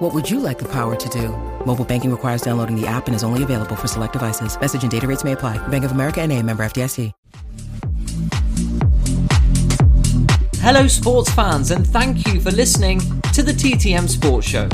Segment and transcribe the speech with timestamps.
[0.00, 1.28] What would you like the power to do?
[1.66, 4.58] Mobile banking requires downloading the app and is only available for select devices.
[4.58, 5.58] Message and data rates may apply.
[5.68, 7.12] Bank of America and a member FDIC.
[10.62, 13.00] Hello, sports fans, and thank you for listening
[13.34, 14.68] to the TTM Sports Show,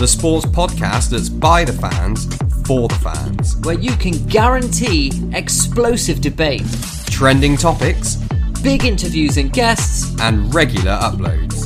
[0.00, 2.24] the sports podcast that's by the fans
[2.66, 6.66] for the fans, where you can guarantee explosive debate,
[7.06, 8.16] trending topics,
[8.60, 11.63] big interviews and guests, and regular uploads.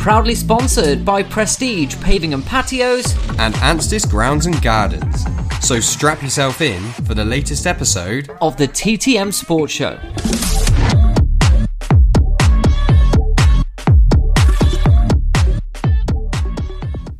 [0.00, 5.26] Proudly sponsored by Prestige Paving and Patios and Anstis Grounds and Gardens.
[5.60, 9.98] So strap yourself in for the latest episode of the TTM Sports Show.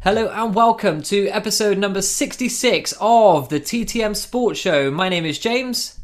[0.03, 4.91] Hello and welcome to episode number 66 of the TTM Sports Show.
[4.91, 6.00] My name is James.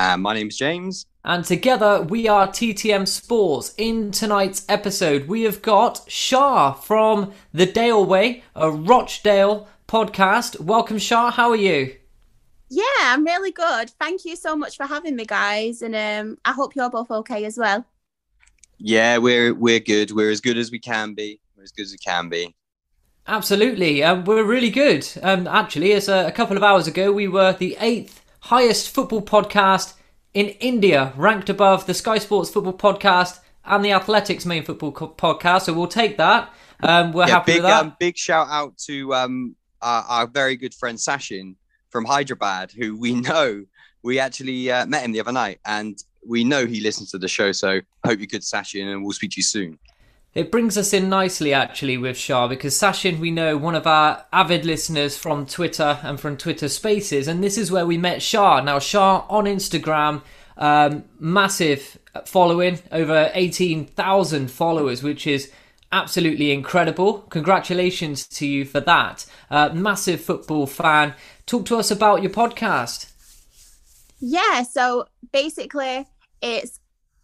[0.00, 1.06] And my name is James.
[1.24, 3.74] And together we are TTM Sports.
[3.76, 10.60] In tonight's episode, we have got Shah from the Dale Way, a Rochdale podcast.
[10.60, 11.32] Welcome, Shah.
[11.32, 11.96] How are you?
[12.68, 13.90] Yeah, I'm really good.
[13.90, 15.82] Thank you so much for having me, guys.
[15.82, 17.84] And um, I hope you're both okay as well.
[18.78, 20.12] Yeah, we're we're good.
[20.12, 21.40] We're as good as we can be.
[21.56, 22.54] We're as good as we can be.
[23.26, 25.08] Absolutely, um, we're really good.
[25.24, 29.22] Um, actually, as a, a, couple of hours ago, we were the eighth highest football
[29.22, 29.94] podcast
[30.34, 35.08] in India, ranked above the Sky Sports Football Podcast and the Athletics Main Football co-
[35.08, 35.62] Podcast.
[35.62, 36.52] So we'll take that.
[36.82, 37.84] Um, we're yeah, happy big, with that.
[37.84, 41.56] Um, big shout out to um, our, our, very good friend Sachin
[41.90, 43.64] from Hyderabad, who we know
[44.02, 47.28] we actually uh, met him the other night, and we know he listens to the
[47.28, 47.52] show.
[47.52, 49.78] So hope you're good, Sachin, and we'll speak to you soon.
[50.38, 54.24] It brings us in nicely actually with Shah because Sachin, we know one of our
[54.32, 58.60] avid listeners from Twitter and from Twitter Spaces, and this is where we met Shah.
[58.60, 60.22] Now, Shah on Instagram,
[60.56, 65.50] um, massive following, over 18,000 followers, which is
[65.90, 67.22] absolutely incredible.
[67.30, 69.26] Congratulations to you for that.
[69.50, 71.16] Uh, massive football fan.
[71.46, 73.10] Talk to us about your podcast.
[74.20, 76.06] Yeah, so basically,
[76.40, 76.78] it's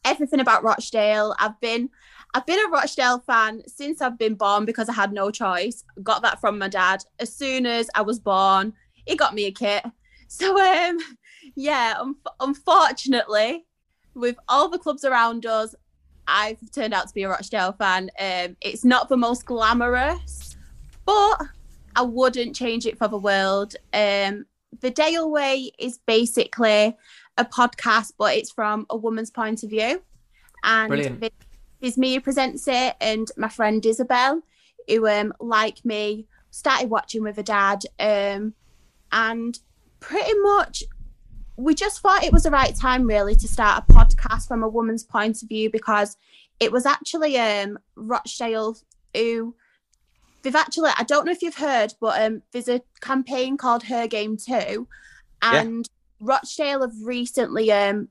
[0.05, 1.37] everything about Rochdale.
[1.39, 1.91] I've been
[2.35, 5.85] I've been a Rochdale fan since I've been born because I had no choice.
[6.03, 7.05] Got that from my dad.
[7.21, 8.73] As soon as I was born,
[9.07, 9.85] he got me a kit.
[10.27, 10.99] So um
[11.55, 13.65] yeah, um, unfortunately,
[14.15, 15.77] with all the clubs around us,
[16.27, 18.11] I've turned out to be a Rochdale fan.
[18.19, 20.57] Um it's not the most glamorous,
[21.07, 21.41] but
[21.95, 23.77] I wouldn't change it for the world.
[23.93, 24.47] Um
[24.81, 26.97] the Dale Way is basically
[27.39, 30.03] a podcast, but it's from a woman's point of view.
[30.65, 31.21] And Brilliant
[31.85, 34.43] it's me who presents it and my friend Isabel,
[34.89, 37.83] who um like me started watching with her dad.
[37.99, 38.55] Um
[39.13, 39.59] and
[40.01, 40.83] pretty much
[41.57, 44.69] we just thought it was the right time really to start a podcast from a
[44.69, 46.17] woman's point of view because
[46.59, 48.77] it was actually um Rochdale
[49.15, 49.55] who
[50.43, 54.07] they've actually I don't know if you've heard, but um there's a campaign called Her
[54.07, 54.89] Game Too
[55.43, 56.27] and yeah.
[56.27, 58.09] Rochdale have recently um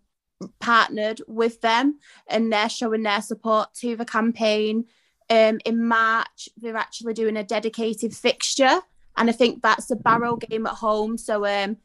[0.59, 4.86] partnered with them and they're showing their support to the campaign.
[5.30, 8.81] Um, in March, they're actually doing a dedicated fixture,
[9.16, 11.18] and I think that's a Barrow game at home.
[11.18, 11.78] So um,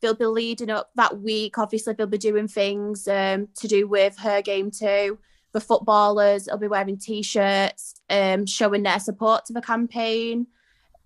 [0.00, 1.58] they'll be leading up that week.
[1.58, 5.18] Obviously, they'll be doing things um, to do with her game too.
[5.52, 10.46] The footballers will be wearing t-shirts, um, showing their support to the campaign.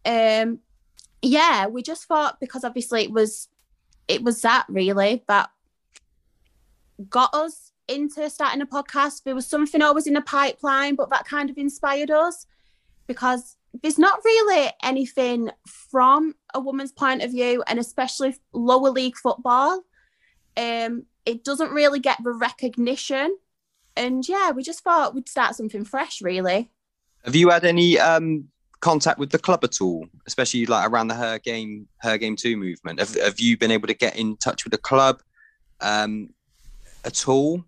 [0.04, 0.60] Um,
[1.20, 3.48] yeah, we just thought because obviously it was
[4.08, 5.50] it was that really that
[7.08, 9.24] got us into starting a podcast.
[9.24, 12.46] There was something always in the pipeline, but that kind of inspired us
[13.06, 19.16] because there's not really anything from a woman's point of view, and especially lower league
[19.16, 19.82] football.
[20.56, 23.36] Um, it doesn't really get the recognition.
[23.96, 26.70] And yeah, we just thought we'd start something fresh, really.
[27.24, 28.48] Have you had any um,
[28.80, 32.56] contact with the club at all, especially like around the her game, her game too
[32.56, 32.98] movement?
[32.98, 35.22] Have, have you been able to get in touch with the club?
[35.80, 36.30] Um,
[37.04, 37.64] at all?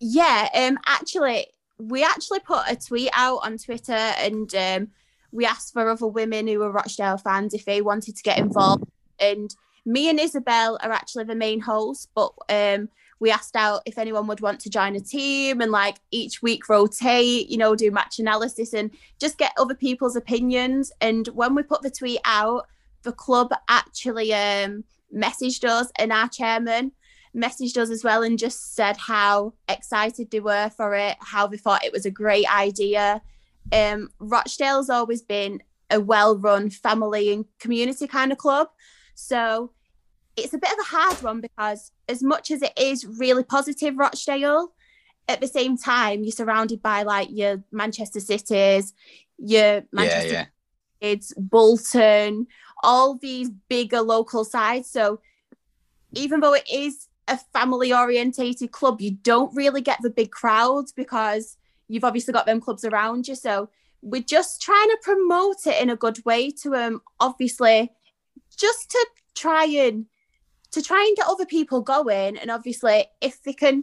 [0.00, 1.46] Yeah, um, actually,
[1.78, 4.88] we actually put a tweet out on Twitter and um,
[5.32, 8.84] we asked for other women who were Rochdale fans if they wanted to get involved.
[9.18, 9.54] And
[9.84, 12.88] me and Isabel are actually the main hosts, but um,
[13.20, 16.68] we asked out if anyone would want to join a team and like each week
[16.68, 18.90] rotate, you know, do match analysis and
[19.20, 20.92] just get other people's opinions.
[21.00, 22.66] And when we put the tweet out,
[23.02, 24.84] the club actually um,
[25.14, 26.92] messaged us and our chairman
[27.34, 31.56] messaged us as well and just said how excited they were for it, how they
[31.56, 33.20] thought it was a great idea.
[33.72, 38.68] Um, Rochdale's always been a well-run family and community kind of club,
[39.14, 39.72] so
[40.36, 43.96] it's a bit of a hard one because as much as it is really positive
[43.96, 44.72] Rochdale,
[45.28, 48.92] at the same time you're surrounded by like your Manchester Cities,
[49.38, 50.46] your Manchester yeah, yeah.
[51.00, 52.46] Kids, Bolton,
[52.82, 54.90] all these bigger local sides.
[54.90, 55.20] So
[56.12, 60.92] even though it is a family orientated club, you don't really get the big crowds
[60.92, 61.56] because
[61.88, 63.34] you've obviously got them clubs around you.
[63.34, 63.68] So
[64.04, 67.90] we're just trying to promote it in a good way to um obviously
[68.56, 70.06] just to try and
[70.70, 73.82] to try and get other people going and obviously if they can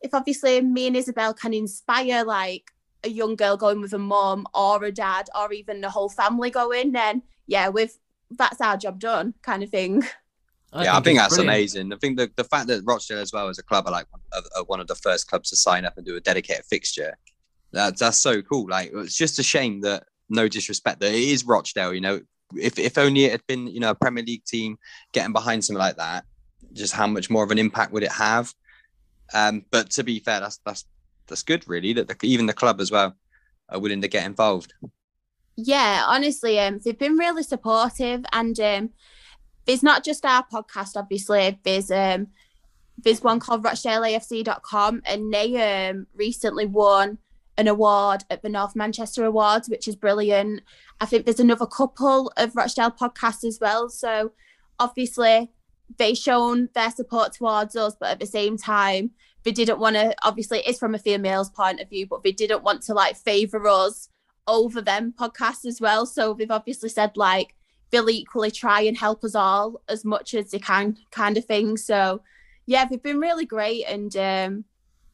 [0.00, 2.70] if obviously me and Isabel can inspire like
[3.04, 6.50] a young girl going with a mom or a dad or even the whole family
[6.50, 7.98] going then yeah with
[8.30, 10.02] that's our job done kind of thing
[10.74, 11.56] yeah, I think that's brilliant.
[11.56, 11.92] amazing.
[11.92, 14.20] I think the, the fact that Rochdale as well as a club are like one
[14.32, 17.16] of, are one of the first clubs to sign up and do a dedicated fixture.
[17.72, 18.68] That's that's so cool.
[18.68, 21.94] Like it's just a shame that no disrespect that it is Rochdale.
[21.94, 22.20] You know,
[22.56, 24.78] if if only it had been you know a Premier League team
[25.12, 26.24] getting behind something like that,
[26.72, 28.52] just how much more of an impact would it have?
[29.34, 30.84] Um, but to be fair, that's that's
[31.28, 33.14] that's good really that the, even the club as well
[33.68, 34.72] are willing to get involved.
[35.56, 38.90] yeah honestly um they've been really supportive and um
[39.68, 42.26] there's not just our podcast obviously there's um
[43.04, 47.18] there's one called rochdaleafc.com and they um recently won
[47.58, 50.62] an award at the North Manchester Awards, which is brilliant.
[51.00, 53.88] I think there's another couple of Rochdale podcasts as well.
[53.88, 54.30] So
[54.78, 55.50] obviously
[55.98, 59.10] they've shown their support towards us, but at the same time,
[59.42, 62.62] they didn't want to obviously it's from a female's point of view, but they didn't
[62.62, 64.08] want to like favour us
[64.46, 66.06] over them podcasts as well.
[66.06, 67.54] So they've obviously said like
[67.90, 71.76] they'll equally try and help us all as much as they can, kind of thing.
[71.76, 72.22] So
[72.66, 74.64] yeah, they've been really great and um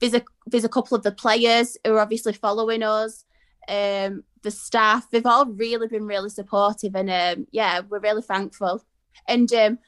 [0.01, 3.25] there's a there's a couple of the players who are obviously following us.
[3.69, 8.85] Um, the staff, they've all really been really supportive, and um, yeah, we're really thankful.
[9.27, 9.79] And um,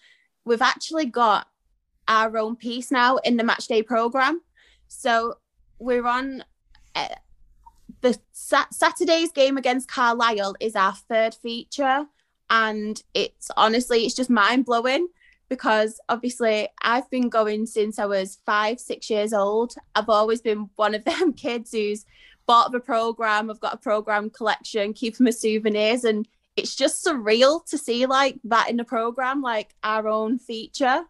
[0.45, 1.49] we've actually got
[2.09, 4.41] our own piece now in the match day program.
[4.89, 5.35] So
[5.79, 6.45] we're on
[6.95, 7.17] uh,
[8.01, 12.07] the Sa- Saturday's game against Carlisle is our third feature,
[12.51, 15.09] and it's honestly it's just mind blowing
[15.49, 19.75] because obviously I've been going since I was five, six years old.
[19.95, 22.05] I've always been one of them kids who's
[22.47, 23.51] bought the program.
[23.51, 26.27] I've got a program collection, keep my souvenirs, and
[26.57, 31.05] it's just surreal to see like that in the program, like our own feature.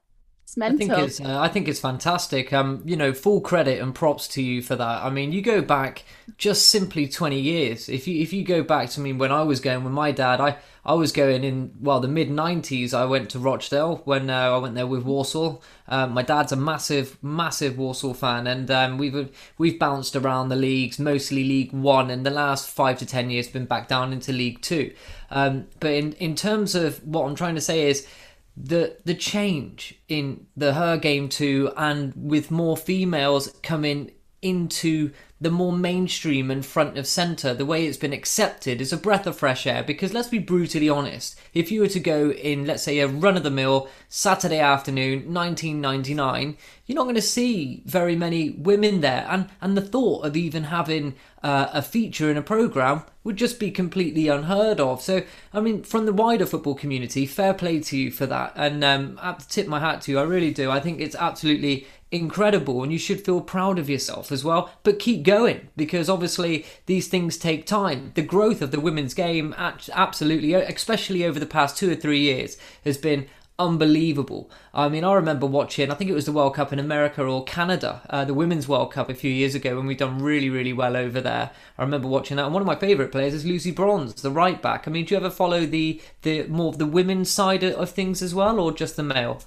[0.44, 2.53] It's I think it's uh, I think it's fantastic.
[2.53, 5.03] Um, you know, full credit and props to you for that.
[5.03, 6.05] I mean, you go back
[6.39, 7.89] just simply twenty years.
[7.89, 10.12] If you if you go back to I mean when I was going with my
[10.12, 12.94] dad, I I was going in well the mid nineties.
[12.94, 15.59] I went to Rochdale when uh, I went there with Warsaw.
[15.88, 20.56] Um, my dad's a massive massive Warsaw fan, and um, we've we've bounced around the
[20.56, 24.33] leagues, mostly League One, and the last five to ten years been back down into
[24.33, 24.93] League Two.
[25.29, 28.06] Um, but in in terms of what I'm trying to say is
[28.56, 34.12] the the change in the her game too and with more females coming
[34.43, 35.11] into
[35.41, 39.27] the more mainstream and front of center the way it's been accepted is a breath
[39.27, 42.83] of fresh air because let's be brutally honest if you were to go in let's
[42.83, 46.56] say a run of the mill saturday afternoon 1999
[46.87, 50.65] you're not going to see very many women there and and the thought of even
[50.65, 51.15] having
[51.46, 55.01] uh, a feature in a program would just be completely unheard of.
[55.01, 55.22] So,
[55.53, 59.17] I mean, from the wider football community, fair play to you for that, and um,
[59.22, 60.19] I have to tip my hat to you.
[60.19, 60.72] I really do.
[60.72, 64.70] I think it's absolutely incredible, and you should feel proud of yourself as well.
[64.82, 68.13] But keep going because obviously these things take time.
[68.15, 72.56] The growth of the women's game, absolutely, especially over the past two or three years,
[72.85, 73.27] has been
[73.58, 74.51] unbelievable.
[74.75, 77.44] I mean, I remember watching, I think it was the World Cup in America or
[77.44, 80.73] Canada, uh, the Women's World Cup a few years ago when we'd done really, really
[80.73, 81.51] well over there.
[81.79, 82.44] I remember watching that.
[82.44, 84.87] And one of my favourite players is Lucy Bronze, the right back.
[84.87, 88.35] I mean, do you ever follow the, the more the women's side of things as
[88.35, 89.43] well or just the male?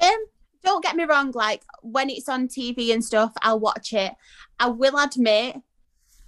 [0.00, 0.26] Um,
[0.64, 4.14] don't get me wrong, like when it's on TV and stuff, I'll watch it.
[4.58, 5.56] I will admit,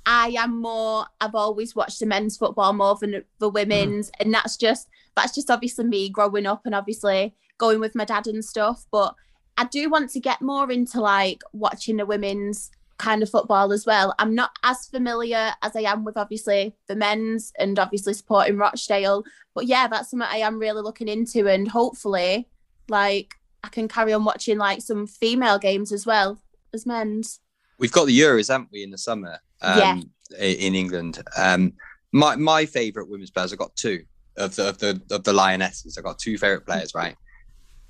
[0.07, 1.07] I am more.
[1.21, 5.50] I've always watched the men's football more than the women's, and that's just that's just
[5.50, 8.87] obviously me growing up and obviously going with my dad and stuff.
[8.91, 9.14] But
[9.57, 13.87] I do want to get more into like watching the women's kind of football as
[13.87, 14.14] well.
[14.19, 19.25] I'm not as familiar as I am with obviously the men's and obviously supporting Rochdale.
[19.55, 22.49] But yeah, that's something I am really looking into, and hopefully,
[22.88, 26.38] like I can carry on watching like some female games as well
[26.75, 27.40] as men's.
[27.78, 29.38] We've got the Euros, haven't we, in the summer?
[29.62, 30.00] Um, Yeah.
[30.38, 31.23] In England.
[31.37, 31.73] Um,
[32.12, 33.52] my my favourite women's players.
[33.52, 34.04] I've got two
[34.37, 35.97] of the of the of the Lionesses.
[35.97, 37.16] I've got two favourite players, right?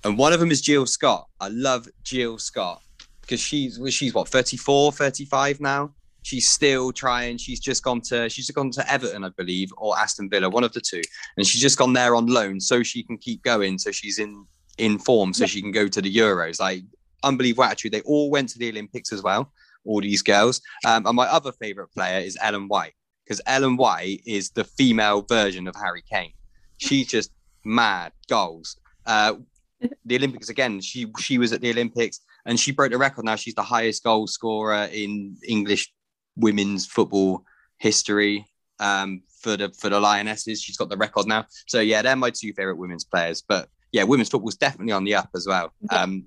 [0.04, 1.26] and one of them is Jill Scott.
[1.40, 2.82] I love Jill Scott
[3.22, 5.92] because she's she's what 34, 35 now.
[6.22, 7.36] She's still trying.
[7.38, 10.72] She's just gone to she's gone to Everton, I believe, or Aston Villa, one of
[10.72, 11.02] the two,
[11.36, 13.78] and she's just gone there on loan so she can keep going.
[13.78, 14.46] So she's in
[14.78, 16.60] in form, so she can go to the Euros.
[16.60, 16.82] Like
[17.24, 17.92] unbelievable attitude.
[17.92, 19.52] They all went to the Olympics as well.
[19.84, 20.60] All these girls.
[20.84, 22.92] Um, and my other favorite player is Ellen White
[23.24, 26.32] because Ellen White is the female version of Harry Kane.
[26.78, 27.30] She's just
[27.64, 28.76] mad goals.
[29.06, 29.34] Uh,
[30.04, 30.80] the Olympics again.
[30.80, 33.24] She she was at the Olympics and she broke the record.
[33.24, 35.92] Now she's the highest goal scorer in English
[36.36, 37.44] women's football
[37.78, 38.46] history
[38.80, 40.62] um, for the for the Lionesses.
[40.62, 41.46] She's got the record now.
[41.66, 43.42] So yeah, they're my two favorite women's players.
[43.46, 45.72] But yeah, women's football's definitely on the up as well.
[45.88, 46.24] Um,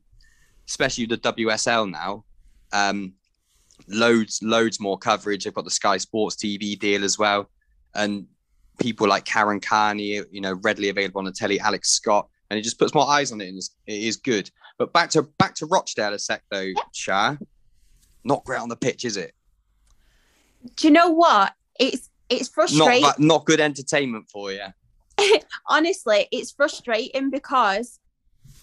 [0.69, 2.23] especially the WSL now.
[2.71, 3.11] Um,
[3.89, 5.43] loads, loads more coverage.
[5.43, 7.49] They've got the Sky Sports TV deal as well,
[7.93, 8.25] and
[8.79, 11.59] people like Karen Carney, you know, readily available on the telly.
[11.59, 14.49] Alex Scott, and it just puts more eyes on it, and it's, good.
[14.77, 17.35] But back to back to Rochdale a sec though, Shah.
[18.23, 19.33] Not great on the pitch, is it?
[20.77, 21.53] Do you know what?
[21.77, 23.03] It's it's frustrating.
[23.03, 24.67] that, not good entertainment for you.
[25.67, 27.99] honestly, it's frustrating because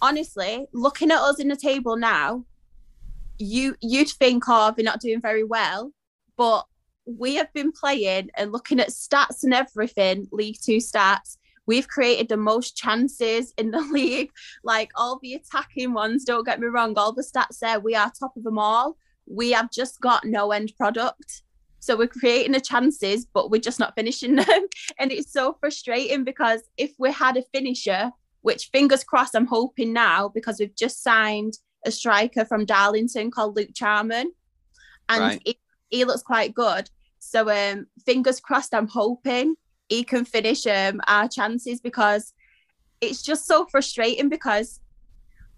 [0.00, 2.44] honestly, looking at us in the table now,
[3.38, 5.92] you you'd think, oh, they're not doing very well,
[6.36, 6.66] but
[7.06, 11.36] we have been playing and looking at stats and everything, League Two stats.
[11.66, 14.30] We've created the most chances in the league,
[14.62, 16.24] like all the attacking ones.
[16.24, 18.96] Don't get me wrong, all the stats there, we are top of them all.
[19.26, 21.42] We have just got no end product.
[21.84, 24.66] So we're creating the chances, but we're just not finishing them.
[24.98, 28.10] And it's so frustrating because if we had a finisher,
[28.40, 33.54] which fingers crossed, I'm hoping now because we've just signed a striker from Darlington called
[33.56, 34.32] Luke Charman,
[35.10, 35.42] and Right.
[35.44, 35.58] he,
[35.90, 36.88] he looks quite good.
[37.18, 39.54] So um, fingers crossed, I'm hoping
[39.90, 42.32] he can finish um, our chances because
[43.02, 44.80] it's just so frustrating because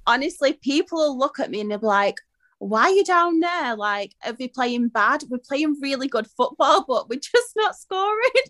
[0.08, 2.16] honestly, people will look at me and they'll be like,
[2.58, 3.76] why are you down there?
[3.76, 5.24] Like, are we playing bad?
[5.28, 8.16] We're playing really good football, but we're just not scoring.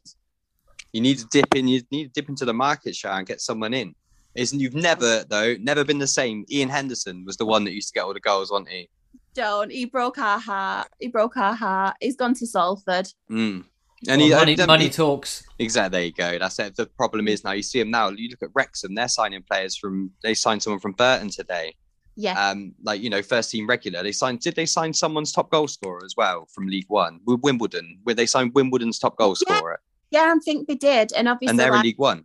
[0.93, 1.69] You need to dip in.
[1.69, 3.95] You need to dip into the market, Shah, and get someone in.
[4.35, 6.47] Isn't you've never though never been the same.
[6.51, 8.89] Ian Henderson was the one that used to get all the goals, wasn't he?
[9.35, 9.71] Don't.
[9.71, 10.89] He broke our heart.
[10.99, 11.97] He broke our heart.
[12.01, 13.13] He's gone to Salford.
[13.31, 13.65] Mm.
[14.07, 15.45] Well, he- money, uh, money he- talks.
[15.59, 15.99] Exactly.
[15.99, 16.39] There you go.
[16.39, 16.77] That's it.
[16.77, 18.09] The problem is now you see him now.
[18.09, 18.95] You look at Wrexham.
[18.95, 20.13] They're signing players from.
[20.23, 21.75] They signed someone from Burton today.
[22.17, 22.33] Yeah.
[22.51, 24.03] Um, like you know, first team regular.
[24.03, 24.41] They signed.
[24.41, 27.21] Did they sign someone's top goal scorer as well from League One?
[27.27, 29.57] With Wimbledon, where they signed Wimbledon's top goal Yeah.
[29.57, 29.81] scorer,
[30.11, 31.13] yeah, I think they did.
[31.13, 32.25] And obviously, and they're in League One.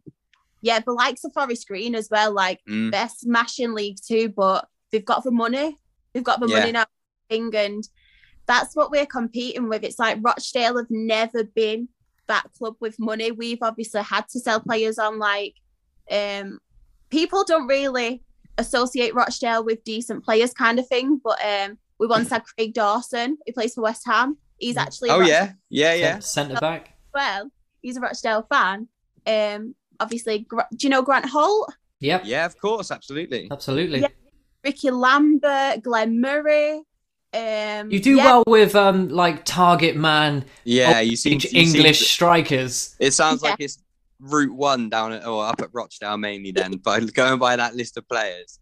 [0.61, 2.31] yeah, the likes of Forest Green as well.
[2.31, 2.91] Like, Mm.
[2.91, 5.75] they're smashing League Two, but they've got the money.
[6.13, 6.59] They've got the Yeah.
[6.59, 6.85] money now.
[7.29, 7.87] thing, And
[8.45, 9.83] that's what we're competing with.
[9.85, 11.87] It's like Rochdale have never been
[12.27, 13.31] that club with money.
[13.31, 15.55] We've obviously had to sell players on like
[16.09, 16.59] um
[17.09, 18.21] people don't really
[18.61, 21.19] associate Rochdale with decent players kind of thing.
[21.23, 24.37] But um we once had Craig Dawson, who plays for West Ham.
[24.57, 26.19] He's actually Oh Rochdale yeah, yeah, yeah.
[26.19, 26.95] Centre back.
[27.13, 27.51] well.
[27.81, 28.87] He's a Rochdale fan.
[29.27, 31.73] Um obviously do you know Grant Holt?
[31.99, 32.23] Yep.
[32.25, 33.47] Yeah, of course, absolutely.
[33.51, 33.99] Absolutely.
[34.01, 34.07] Yeah.
[34.63, 36.81] Ricky Lambert, Glenn Murray.
[37.33, 41.65] Um You do yeah, well with um like target man Yeah, you seem each you
[41.65, 42.95] seem- English strikers.
[42.99, 43.51] It sounds Yeah.
[43.51, 43.77] like it's
[44.21, 46.51] Route One down at or up at Rochdale mainly.
[46.51, 48.59] Then, by going by that list of players,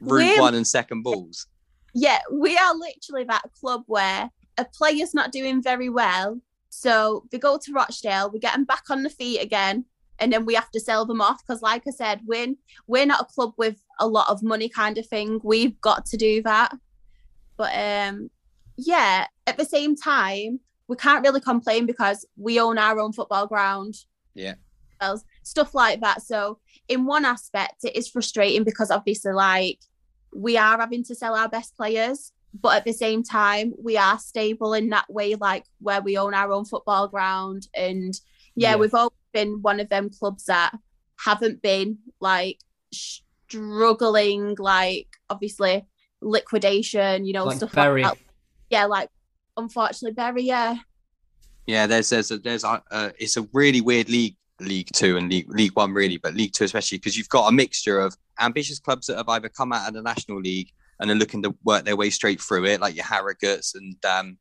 [0.00, 1.46] Route We're- One and second balls.
[1.94, 6.40] yeah, we are literally that club where a player's not doing very well.
[6.70, 9.86] So they go to Rochdale, we get them back on the feet again,
[10.18, 11.40] and then we have to sell them off.
[11.46, 12.54] Because, like I said, we're,
[12.86, 15.40] we're not a club with a lot of money kind of thing.
[15.42, 16.72] We've got to do that.
[17.56, 18.30] But um,
[18.76, 23.46] yeah, at the same time, we can't really complain because we own our own football
[23.46, 23.94] ground.
[24.34, 24.54] Yeah.
[25.00, 26.22] Well, Stuff like that.
[26.22, 29.78] So, in one aspect, it is frustrating because obviously, like,
[30.34, 34.18] we are having to sell our best players, but at the same time, we are
[34.18, 37.68] stable in that way, like where we own our own football ground.
[37.74, 38.12] And
[38.54, 38.76] yeah, Yeah.
[38.76, 40.72] we've always been one of them clubs that
[41.24, 42.58] haven't been like
[42.92, 45.86] struggling, like obviously
[46.20, 48.02] liquidation, you know, Like stuff Bury.
[48.02, 48.24] like that.
[48.70, 49.10] Yeah, like
[49.56, 50.76] unfortunately, Bury, yeah.
[51.66, 55.28] Yeah, there's there's a, there's a, uh, it's a really weird league, League Two and
[55.30, 58.78] League League One really, but League Two especially because you've got a mixture of ambitious
[58.78, 60.70] clubs that have either come out of the National League
[61.00, 64.38] and are looking to work their way straight through it, like your Harrogates and um,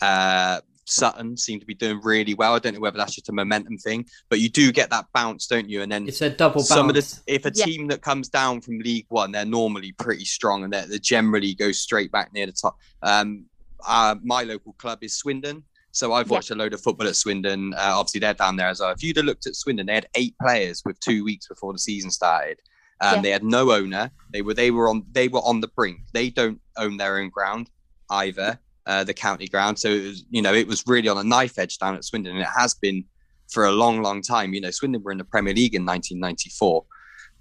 [0.00, 2.54] uh, Sutton seem to be doing really well.
[2.54, 5.46] I don't know whether that's just a momentum thing, but you do get that bounce,
[5.46, 5.82] don't you?
[5.82, 6.68] And then It's a double bounce.
[6.68, 7.64] some of the if a Yeah.
[7.64, 11.54] team that comes down from League One, they're normally pretty strong and they they generally
[11.54, 12.76] go straight back near the top.
[13.02, 13.46] Um,
[13.86, 15.62] uh, my local club is Swindon,
[15.92, 16.32] so I've Yeah.
[16.34, 17.74] watched a load of football at Swindon.
[17.74, 18.90] Uh, obviously, they're down there as well.
[18.90, 21.78] If you'd have looked at Swindon, they had eight players with two weeks before the
[21.78, 22.60] season started,
[23.00, 23.22] Um, Yeah.
[23.22, 24.10] They had no owner.
[24.32, 26.00] They were they were on they were on the brink.
[26.12, 27.70] They don't own their own ground
[28.10, 29.78] either, uh, the county ground.
[29.78, 32.32] So it was you know it was really on a knife edge down at Swindon,
[32.32, 33.04] and it has been
[33.52, 34.52] for a long, long time.
[34.52, 36.84] You know, Swindon were in the Premier League in 1994.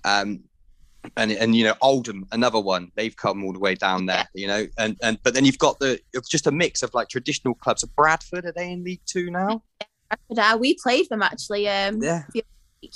[0.05, 0.43] Um,
[1.15, 2.91] and and you know Oldham, another one.
[2.95, 4.67] They've come all the way down there, you know.
[4.77, 5.99] And and but then you've got the
[6.29, 7.83] just a mix of like traditional clubs.
[7.83, 9.63] Of Bradford are they in League Two now?
[10.37, 11.69] Uh, we played them actually.
[11.69, 12.23] Um, Yeah,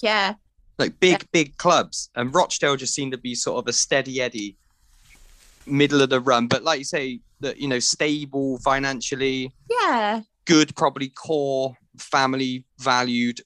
[0.01, 0.35] yeah,
[0.77, 2.09] like big big clubs.
[2.15, 4.57] And Rochdale just seemed to be sort of a steady Eddie,
[5.65, 6.47] middle of the run.
[6.47, 13.41] But like you say, that you know stable financially, yeah, good, probably core family valued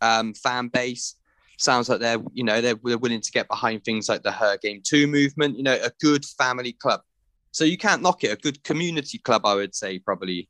[0.00, 1.16] um, fan base.
[1.58, 4.56] Sounds like they're you know they're, they're willing to get behind things like the Her
[4.58, 5.56] Game Too movement.
[5.56, 7.00] You know, a good family club.
[7.52, 8.32] So you can't knock it.
[8.32, 10.48] A good community club, I would say, probably.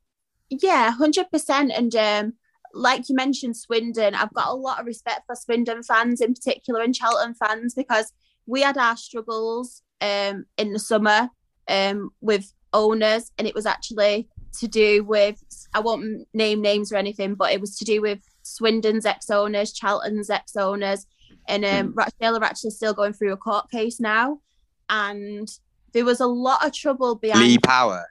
[0.51, 1.73] yeah, hundred percent.
[1.75, 2.35] And um,
[2.73, 4.15] like you mentioned, Swindon.
[4.15, 8.13] I've got a lot of respect for Swindon fans in particular and Charlton fans because
[8.47, 11.31] we had our struggles um in the summer
[11.69, 14.29] um with owners, and it was actually
[14.61, 15.43] to do with
[15.75, 19.73] I won't name names or anything, but it was to do with Swindon's ex owners,
[19.73, 21.07] Charlton's ex owners,
[21.49, 24.41] and um, Rochdale are actually still going through a court case now,
[24.89, 25.49] and
[25.93, 28.07] there was a lot of trouble behind Lee Power.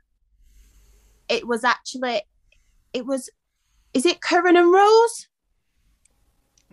[1.30, 2.22] it was actually
[2.94, 3.30] it was
[3.94, 5.08] is it Curran and Royle?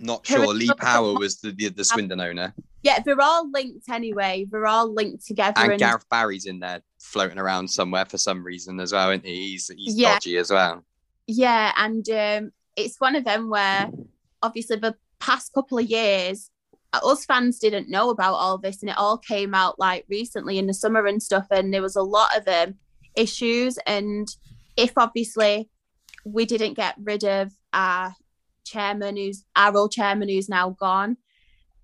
[0.00, 0.54] Not Kerry sure.
[0.54, 0.76] Lee Power.
[0.76, 4.46] Power was the, the the Swindon owner, Yeah, they're all linked anyway.
[4.48, 5.54] They're all linked together.
[5.60, 9.10] and And, Gareth Barry's in there floating around somewhere for some reason as well.
[9.10, 9.50] Isn't he?
[9.52, 10.14] He's he's Yeah.
[10.14, 10.84] dodgy as well.
[11.26, 13.90] yeah, and um, it's one of them where
[14.40, 16.50] obviously the past couple of years,
[16.92, 20.66] us fans didn't know about all this, and it all came out like recently in
[20.66, 21.46] the summer and stuff.
[21.50, 22.74] And there was a lot of um,
[23.16, 23.78] issues.
[23.86, 24.28] And
[24.76, 25.68] if obviously
[26.24, 28.14] we didn't get rid of our
[28.64, 31.16] chairman, who's our old chairman, who's now gone,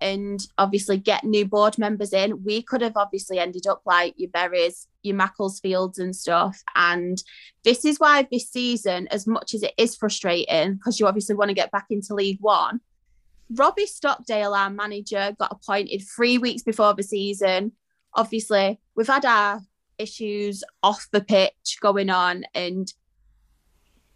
[0.01, 4.29] and obviously get new board members in, we could have obviously ended up like your
[4.29, 6.61] Burys, your Macclesfields and stuff.
[6.75, 7.21] And
[7.63, 11.49] this is why this season, as much as it is frustrating, because you obviously want
[11.49, 12.81] to get back into League One,
[13.49, 17.71] Robbie Stockdale, our manager, got appointed three weeks before the season.
[18.13, 19.61] Obviously, we've had our
[19.97, 22.91] issues off the pitch going on, and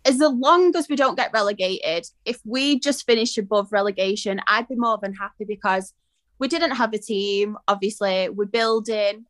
[0.10, 4.76] as long as we don't get relegated, if we just finish above relegation, I'd be
[4.76, 5.94] more than happy because
[6.40, 7.58] we didn't have a team.
[7.68, 9.26] Obviously, we're building.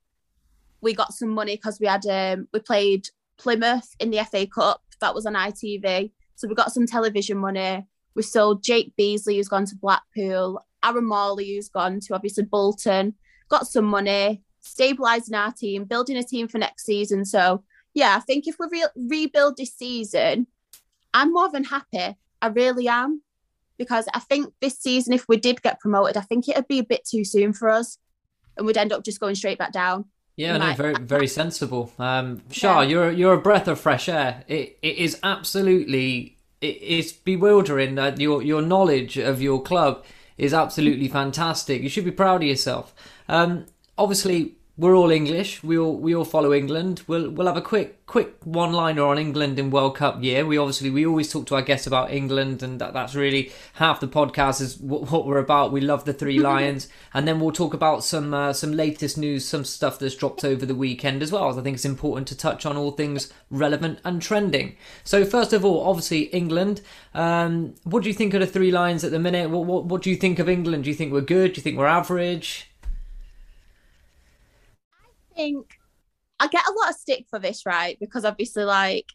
[0.81, 4.81] We got some money because we had um we played Plymouth in the FA Cup.
[5.01, 6.11] That was on ITV.
[6.35, 7.85] So we got some television money.
[8.15, 13.15] We sold Jake Beesley, who's gone to Blackpool, Aaron Morley, who's gone to obviously Bolton,
[13.49, 17.25] got some money, stabilising our team, building a team for next season.
[17.25, 17.63] So,
[17.93, 20.47] yeah, I think if we re- rebuild this season,
[21.13, 22.15] I'm more than happy.
[22.41, 23.21] I really am.
[23.77, 26.83] Because I think this season, if we did get promoted, I think it'd be a
[26.83, 27.97] bit too soon for us
[28.57, 30.05] and we'd end up just going straight back down.
[30.35, 31.91] Yeah, no, very very sensible.
[31.99, 32.87] Um, Shah, Yeah.
[32.89, 34.43] you're you're a breath of fresh air.
[34.47, 40.03] It it is absolutely it, it's bewildering that your your knowledge of your club
[40.37, 41.81] is absolutely fantastic.
[41.81, 42.93] You should be proud of yourself.
[43.27, 43.65] Um,
[43.97, 45.61] obviously, we're all English.
[45.61, 47.01] We all we all follow England.
[47.05, 50.45] We'll we'll have a quick quick one liner on England in World Cup year.
[50.45, 53.99] We obviously we always talk to our guests about England, and that, that's really half
[53.99, 55.73] the podcast is what, what we're about.
[55.73, 59.45] We love the Three Lions, and then we'll talk about some uh, some latest news,
[59.45, 61.49] some stuff that's dropped over the weekend as well.
[61.49, 64.77] As I think it's important to touch on all things relevant and trending.
[65.03, 66.79] So first of all, obviously England.
[67.13, 69.49] Um, what do you think of the Three Lions at the minute?
[69.49, 70.85] What, what what do you think of England?
[70.85, 71.53] Do you think we're good?
[71.53, 72.68] Do you think we're average?
[75.39, 75.67] Think
[76.39, 77.97] I get a lot of stick for this, right?
[77.99, 79.05] Because obviously, like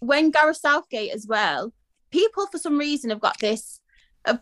[0.00, 1.72] when Gareth Southgate as well,
[2.10, 3.80] people for some reason have got this,
[4.24, 4.38] uh,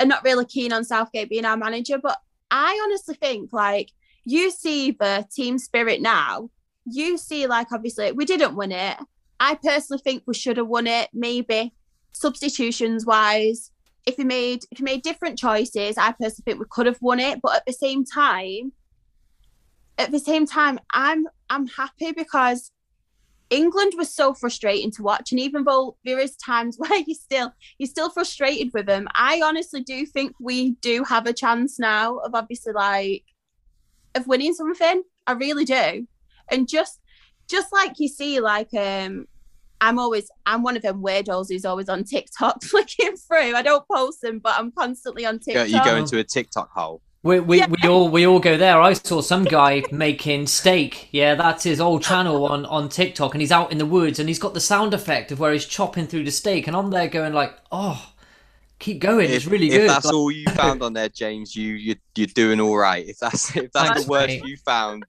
[0.00, 1.98] are not really keen on Southgate being our manager.
[1.98, 2.18] But
[2.50, 3.90] I honestly think, like,
[4.24, 6.50] you see the team spirit now.
[6.86, 8.96] You see, like, obviously, we didn't win it.
[9.40, 11.72] I personally think we should have won it, maybe
[12.12, 13.70] substitutions wise.
[14.06, 17.20] If we made if we made different choices, I personally think we could have won
[17.20, 17.40] it.
[17.42, 18.72] But at the same time,
[19.98, 22.70] at the same time, I'm I'm happy because
[23.50, 27.52] England was so frustrating to watch, and even though there is times where you still
[27.78, 32.18] you're still frustrated with them, I honestly do think we do have a chance now
[32.18, 33.24] of obviously like
[34.14, 35.02] of winning something.
[35.26, 36.06] I really do,
[36.50, 37.00] and just
[37.48, 39.26] just like you see, like um.
[39.80, 43.54] I'm always I'm one of them weirdos who's always on TikTok flicking through.
[43.54, 45.68] I don't post them, but I'm constantly on TikTok.
[45.68, 47.02] You go into a TikTok hole.
[47.24, 48.78] We, we, we all we all go there.
[48.82, 51.08] I saw some guy making steak.
[51.10, 52.04] Yeah, that's his old oh.
[52.04, 54.92] channel on, on TikTok, and he's out in the woods, and he's got the sound
[54.92, 58.12] effect of where he's chopping through the steak, and I'm there going like, oh,
[58.78, 59.30] keep going.
[59.30, 59.88] If, it's really if good.
[59.88, 63.06] that's Like- all you found on there, James, you you you're doing all right.
[63.08, 64.44] If that's if that's Thanks, the worst mate.
[64.44, 65.06] you found,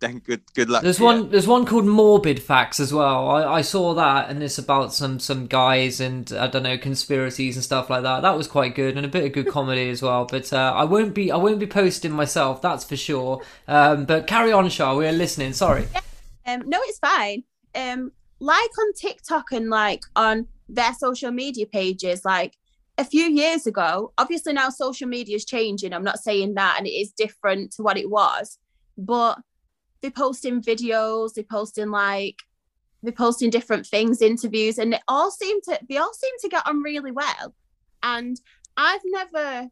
[0.00, 0.82] then good good luck.
[0.82, 1.06] There's to you.
[1.06, 1.30] one.
[1.30, 3.30] There's one called Morbid Facts as well.
[3.30, 7.56] I, I saw that, and it's about some some guys and I don't know conspiracies
[7.56, 8.20] and stuff like that.
[8.20, 10.26] That was quite good and a bit of good comedy as well.
[10.26, 12.60] But uh, I won't be I won't be posting myself.
[12.60, 13.42] That's for sure.
[13.66, 14.94] Um, but carry on, Shah.
[14.94, 15.52] We're listening.
[15.52, 15.86] Sorry.
[16.46, 17.42] Um, no, it's fine.
[17.74, 22.54] Um, like on TikTok and like on their social media pages, like
[22.98, 25.92] a few years ago, obviously now social media is changing.
[25.92, 28.58] I'm not saying that, and it is different to what it was,
[28.96, 29.38] but
[30.00, 32.36] they're posting videos, they're posting like
[33.02, 36.66] they're posting different things, interviews, and they all seem to they all seem to get
[36.66, 37.54] on really well.
[38.02, 38.40] And
[38.76, 39.68] I've never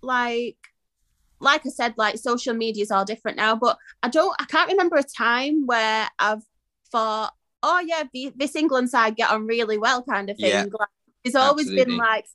[0.00, 0.56] like
[1.40, 4.70] like I said, like social media is all different now, but I don't, I can't
[4.70, 6.42] remember a time where I've
[6.90, 10.50] thought, oh yeah, the, this England side get on really well, kind of thing.
[10.50, 10.88] Yeah, Like,
[11.24, 11.84] there's always absolutely.
[11.84, 12.26] been like,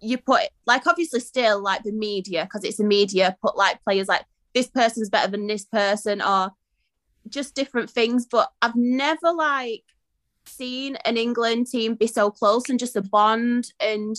[0.00, 4.08] you put like obviously still like the media because it's the media put like players
[4.08, 6.50] like this person's better than this person or
[7.28, 9.84] just different things, but I've never like
[10.46, 14.16] seen an England team be so close and just a bond and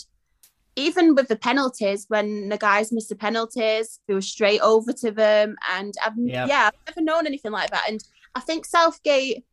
[0.78, 5.12] even with the penalties, when the guys missed the penalties, they were straight over to
[5.12, 5.56] them.
[5.70, 6.46] And I've Yeah.
[6.48, 7.90] yeah, I've never known anything like that.
[7.90, 8.02] And
[8.36, 9.44] I think Southgate,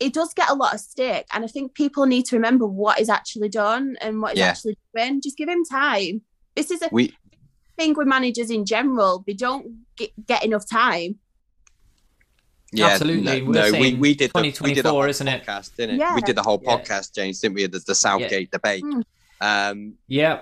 [0.00, 1.26] it does get a lot of stick.
[1.34, 4.46] And I think people need to remember what is actually done and what is Yeah.
[4.46, 5.20] actually doing.
[5.20, 6.22] Just give him time.
[6.56, 7.14] This is a We
[7.78, 9.24] thing with managers in general.
[9.26, 11.18] They don't get, get enough time.
[12.72, 13.40] yeah, Absolutely.
[13.40, 15.46] No, We're no we, we did the, we did the 2024, isn't it?
[15.46, 15.98] podcast, didn't it?
[16.00, 16.14] Yeah.
[16.14, 16.76] We did the whole Yeah.
[16.76, 17.66] podcast, James, didn't we?
[17.66, 18.84] The, the Southgate debate.
[18.84, 19.02] Mm.
[19.40, 20.40] Um, Yeah.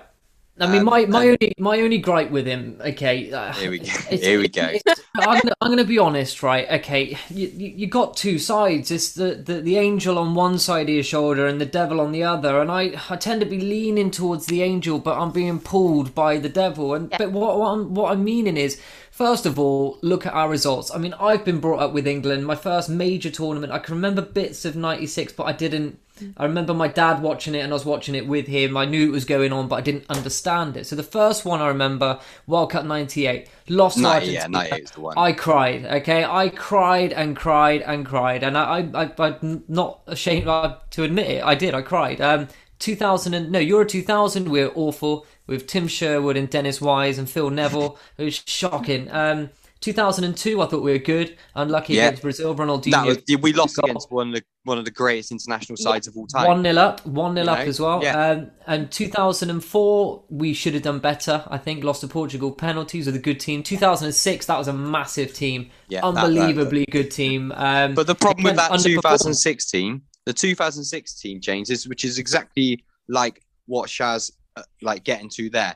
[0.59, 3.31] I mean, Um, my, my and- only my only gripe with him, okay.
[3.31, 3.85] uh, Here we go.
[4.09, 4.73] Here we go.
[5.19, 6.67] I'm gonna, I'm gonna be honest, right?
[6.79, 8.91] Okay, you, you, you got two sides.
[8.91, 12.11] It's the, the the angel on one side of your shoulder and the devil on
[12.11, 15.59] the other, and I I tend to be leaning towards the angel, but I'm being
[15.59, 16.93] pulled by the devil.
[16.93, 18.79] And but what what I'm what I'm meaning is.
[19.11, 20.91] First of all, look at our results.
[20.93, 22.45] I mean, I've been brought up with England.
[22.45, 25.97] My first major tournament, I can remember bits of '96, but I didn't.
[26.37, 28.75] I remember my dad watching it and I was watching it with him.
[28.77, 30.85] I knew it was going on, but I didn't understand it.
[30.87, 34.33] So the first one I remember, World Cup '98, lost to No, Argentina.
[34.41, 35.17] yeah, 98 is the one.
[35.17, 35.85] I cried.
[35.85, 41.03] Okay, I cried and cried and cried, and I, I, I I'm not ashamed to
[41.03, 41.43] admit it.
[41.43, 41.73] I did.
[41.73, 42.21] I cried.
[42.21, 42.47] Um,
[42.79, 44.49] 2000 and no, Euro 2000.
[44.49, 47.97] We were awful with Tim Sherwood and Dennis Wise and Phil Neville.
[48.17, 49.09] It was shocking.
[49.11, 49.49] Um,
[49.81, 51.37] 2002, I thought we were good.
[51.55, 52.07] Unlucky Yeah.
[52.07, 52.55] against Brazil.
[52.55, 52.91] Ronaldinho.
[52.91, 56.17] that was we lost against one of the one of the greatest international sides of
[56.17, 56.47] all time.
[56.47, 57.65] One nil up, one nil You up know?
[57.65, 58.03] as well.
[58.03, 58.31] Yeah.
[58.31, 61.43] Um, and 2004, we should have done better.
[61.47, 63.63] I think lost to Portugal penalties with a good team.
[63.63, 67.53] 2006, that was a massive team, Yeah, that- that- unbelievably good team.
[67.55, 69.01] Um, But the problem with that underperformed.
[69.01, 75.49] 2016, the 2016 James is which is exactly like what Shaz uh, like getting to
[75.49, 75.75] there.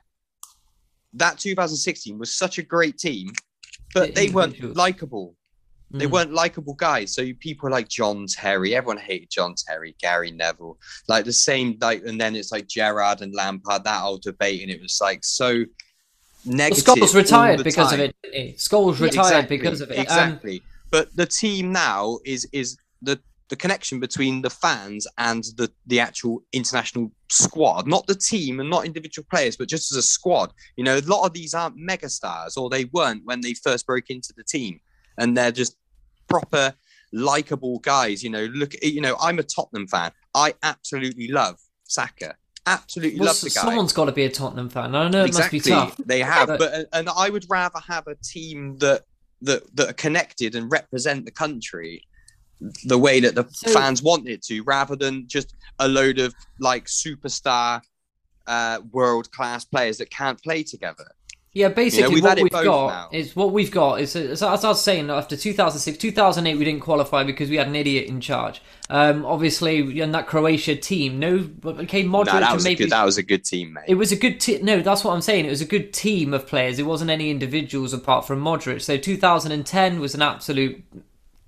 [1.14, 3.32] That 2016 was such a great team,
[3.94, 5.36] but The they weren't likable.
[5.94, 6.12] They Mm.
[6.12, 7.14] weren't likable guys.
[7.14, 10.78] So people like John Terry, everyone hated John Terry, Gary Neville,
[11.10, 11.78] like the same.
[11.82, 15.26] Like, and then it's like Gerrard and Lampard, that old debate, and it was like
[15.26, 15.66] so Well,
[16.46, 16.86] negative.
[16.86, 18.16] Scholes retired because of it.
[18.58, 19.06] Scholes Yeah.
[19.06, 19.98] retired Exactly, because of it.
[19.98, 20.64] Um, Exactly.
[20.92, 23.20] but the team now is is the
[23.52, 28.70] the connection between the fans and the the actual international squad, not the team and
[28.70, 30.54] not individual players, but just as a squad.
[30.78, 33.86] You know, a lot of these aren't mega stars, or they weren't when they first
[33.86, 34.80] broke into the team,
[35.18, 35.76] and they're just
[36.30, 36.74] proper
[37.12, 38.24] likable guys.
[38.24, 40.12] You know, look, you know, I'm a Tottenham fan.
[40.34, 42.36] I absolutely love Saka.
[42.66, 43.62] Absolutely well, love the guy.
[43.62, 44.96] someone's got to be a Tottenham fan.
[44.96, 45.60] I know it exactly.
[45.60, 45.98] must be tough.
[46.06, 49.04] They have, But- but and I would rather have a team that
[49.42, 52.04] that that are connected and represent the country
[52.86, 56.34] the way that the So- fans want it to, rather than just a load of
[56.60, 57.82] like superstar,
[58.48, 61.12] uh, world class players that can't play together.
[61.54, 63.10] Yeah, basically we've what we've got now.
[63.12, 67.26] is what we've got is as I was saying after 2006, 2008 we didn't qualify
[67.26, 68.62] because we had an idiot in charge.
[68.90, 72.92] Um, obviously, in that Croatia team, no, okay, Modric No, that was a maybe good.
[72.92, 73.84] That was a good team, mate.
[73.88, 74.64] It was a good team.
[74.64, 75.46] No, that's what I'm saying.
[75.46, 76.80] It was a good team of players.
[76.80, 78.82] It wasn't any individuals apart from Modric.
[78.82, 80.82] So 2010 was an absolute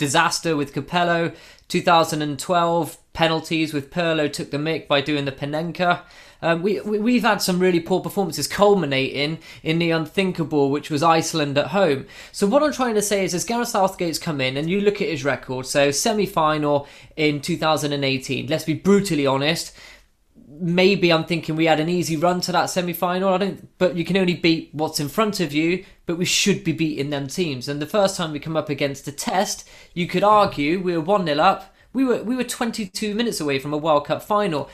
[0.03, 1.31] disaster with Capello.
[1.69, 6.01] 2012 penalties with Pirlo took the mick by doing the Panenka.
[6.41, 11.01] Um, we, we we've had some really poor performances culminating in the unthinkable, which was
[11.01, 12.05] Iceland at home.
[12.33, 15.01] So what I'm trying to say is, as Gareth Southgate's come in and you look
[15.01, 16.85] at his record, so semi-final
[17.15, 18.47] in 2018.
[18.47, 19.73] Let's be brutally honest
[20.59, 23.33] maybe I'm thinking we had an easy run to that semi final.
[23.33, 25.85] I don't, but you can only beat what's in front of you.
[26.05, 27.67] But we should be beating them teams.
[27.67, 31.03] And the first time we come up against a test, you could argue we were
[31.03, 31.73] one 0 up.
[31.93, 34.69] We were we were 22 minutes away from a World Cup final.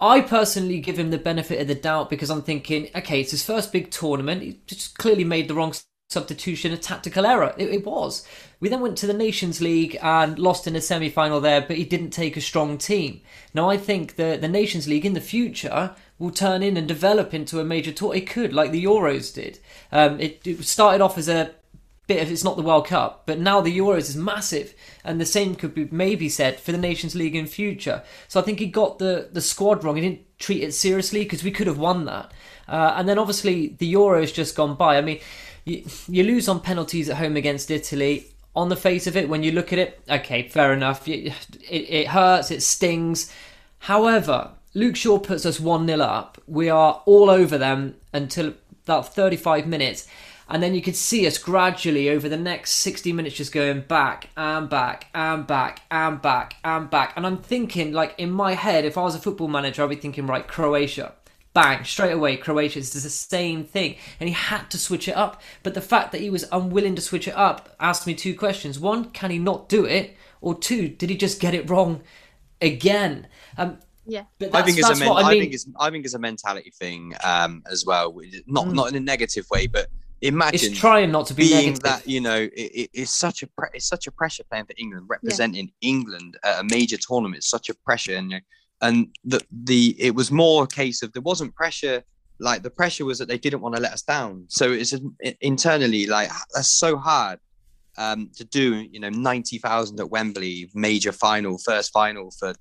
[0.00, 3.44] I personally give him the benefit of the doubt because I'm thinking, okay, it's his
[3.44, 4.42] first big tournament.
[4.42, 5.72] He just clearly made the wrong
[6.14, 7.54] substitution, a tactical error.
[7.58, 8.26] It, it was.
[8.60, 11.76] We then went to the Nations League and lost in a semi final there, but
[11.76, 13.20] he didn't take a strong team.
[13.52, 17.34] Now, I think the, the Nations League in the future will turn in and develop
[17.34, 18.14] into a major tour.
[18.14, 19.58] It could, like the Euros did.
[19.92, 21.50] Um, it, it started off as a
[22.06, 24.74] bit of it's not the World Cup, but now the Euros is massive,
[25.04, 28.02] and the same could be maybe said for the Nations League in future.
[28.28, 29.96] So I think he got the the squad wrong.
[29.96, 32.32] He didn't treat it seriously because we could have won that.
[32.68, 34.96] Uh, and then obviously the Euros just gone by.
[34.98, 35.20] I mean,
[35.64, 38.28] you, you lose on penalties at home against Italy.
[38.56, 41.08] On the face of it, when you look at it, okay, fair enough.
[41.08, 41.32] It,
[41.68, 43.32] it, hurts, it stings.
[43.80, 46.40] However, Luke Shaw puts us 1 0 up.
[46.46, 50.06] We are all over them until about 35 minutes
[50.48, 54.28] and then you could see us gradually over the next 60 minutes just going back
[54.36, 57.14] and back and back and back and back.
[57.16, 59.96] And I'm thinking, like, in my head, if I was a football manager, I'd be
[59.96, 61.14] thinking, right, Croatia.
[61.54, 63.96] Bang, straight away, Croatia is the same thing.
[64.18, 65.40] And he had to switch it up.
[65.62, 68.78] But the fact that he was unwilling to switch it up asked me two questions.
[68.78, 70.16] One, can he not do it?
[70.40, 72.02] Or two, did he just get it wrong
[72.60, 73.28] again?
[73.56, 75.24] Um, yeah, I think it's a men- I, mean.
[75.24, 78.14] I, think it's I think it's a mentality thing um, as well.
[78.46, 78.74] Not mm.
[78.74, 79.88] not in a negative way, but
[80.20, 81.82] imagine it's trying not to be being negative.
[81.84, 84.74] that you know it, it, it's such a pre- it's such a pressure playing for
[84.76, 85.88] England, representing yeah.
[85.88, 87.38] England at a major tournament.
[87.38, 88.34] It's such a pressure, and
[88.84, 92.02] and the the it was more a case of there wasn't pressure.
[92.40, 94.44] Like the pressure was that they didn't want to let us down.
[94.48, 94.94] So it's
[95.40, 97.38] internally like that's so hard
[97.96, 98.86] um, to do.
[98.90, 102.52] You know, ninety thousand at Wembley, major final, first final for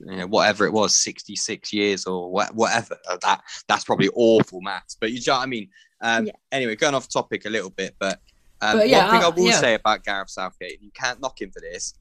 [0.00, 5.12] you know whatever it was 66 years or whatever that that's probably awful maths but
[5.12, 5.68] you know what i mean
[6.00, 6.32] um, yeah.
[6.52, 8.20] Anyway, going off topic a little bit, but,
[8.62, 9.60] um, but yeah, one thing I, I will yeah.
[9.60, 11.94] say about Gareth Southgate, you can't knock him for this.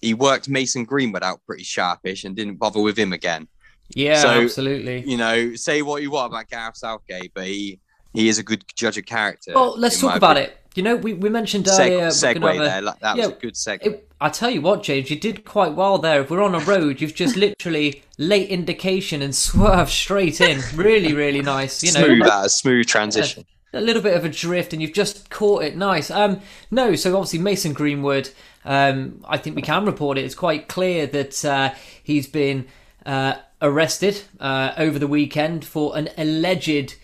[0.00, 3.48] He worked Mason Greenwood out pretty sharpish and didn't bother with him again.
[3.90, 5.08] Yeah, so, absolutely.
[5.08, 7.80] You know, say what you want about Gareth Southgate, but he
[8.12, 9.52] he is a good judge of character.
[9.54, 10.50] Well, let's talk about opinion.
[10.50, 10.58] it.
[10.74, 12.08] You know, we, we mentioned earlier.
[12.08, 12.82] Seg- segue there.
[12.82, 13.86] Like, that yeah, was a good segue.
[13.86, 16.20] It, I tell you what, James, you did quite well there.
[16.20, 20.60] If we're on a road, you've just literally late indication and swerve straight in.
[20.74, 21.82] Really, really nice.
[21.82, 23.44] You know, smooth, uh, smooth transition.
[23.72, 26.10] A, a little bit of a drift, and you've just caught it nice.
[26.10, 28.30] Um, no, so obviously Mason Greenwood.
[28.68, 30.24] Um, I think we can report it.
[30.24, 32.66] It's quite clear that uh, he's been
[33.06, 36.96] uh, arrested uh, over the weekend for an alleged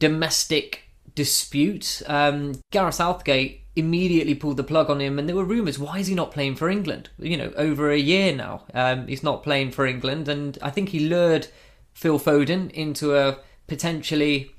[0.00, 2.02] domestic dispute.
[2.06, 5.78] Um, Gareth Southgate immediately pulled the plug on him, and there were rumours.
[5.78, 7.10] Why is he not playing for England?
[7.18, 10.88] You know, over a year now, um, he's not playing for England, and I think
[10.88, 11.46] he lured
[11.92, 14.50] Phil Foden into a potentially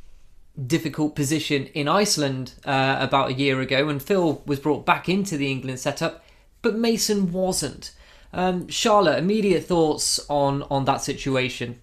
[0.67, 5.37] difficult position in Iceland uh, about a year ago, and Phil was brought back into
[5.37, 6.24] the England setup,
[6.65, 7.91] but Mason wasn't.
[8.33, 11.79] Um, Charlotte, immediate thoughts on on that situation?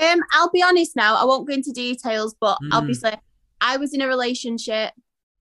[0.00, 1.14] Um, I'll be honest now.
[1.14, 2.70] I won't go into details, but mm.
[2.72, 3.12] obviously,
[3.60, 4.92] I was in a relationship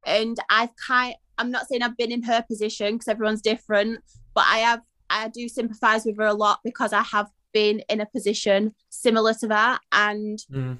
[0.05, 3.99] and I've kind I'm not saying I've been in her position because everyone's different,
[4.36, 8.01] but I have I do sympathize with her a lot because I have been in
[8.01, 10.77] a position similar to that and mm.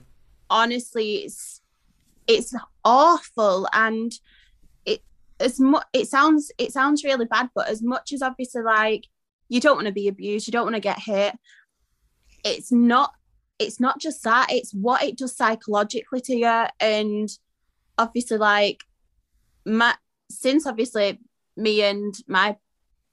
[0.50, 1.62] honestly it's
[2.28, 2.54] it's
[2.86, 4.14] awful and
[5.42, 9.06] as much it sounds it sounds really bad but as much as obviously like
[9.50, 11.36] you don't want to be abused you don't want to get hit
[12.46, 13.12] it's not
[13.60, 17.30] it's not just that it's what it does psychologically to you and
[17.98, 18.84] obviously like
[19.66, 19.94] my
[20.30, 21.20] since obviously
[21.58, 22.56] me and my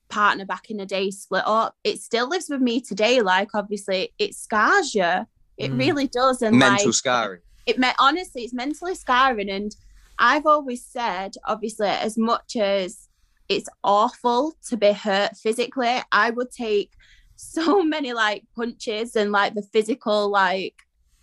[0.09, 3.21] partner back in the day split up, it still lives with me today.
[3.21, 5.27] Like obviously it scars you.
[5.57, 5.79] It mm.
[5.79, 6.43] really does.
[6.43, 7.41] And mental like, scarring.
[7.67, 9.51] It honestly, it's mentally scarring.
[9.51, 9.75] And
[10.19, 13.09] I've always said, obviously, as much as
[13.49, 16.93] it's awful to be hurt physically, I would take
[17.37, 20.75] so many like punches and like the physical, like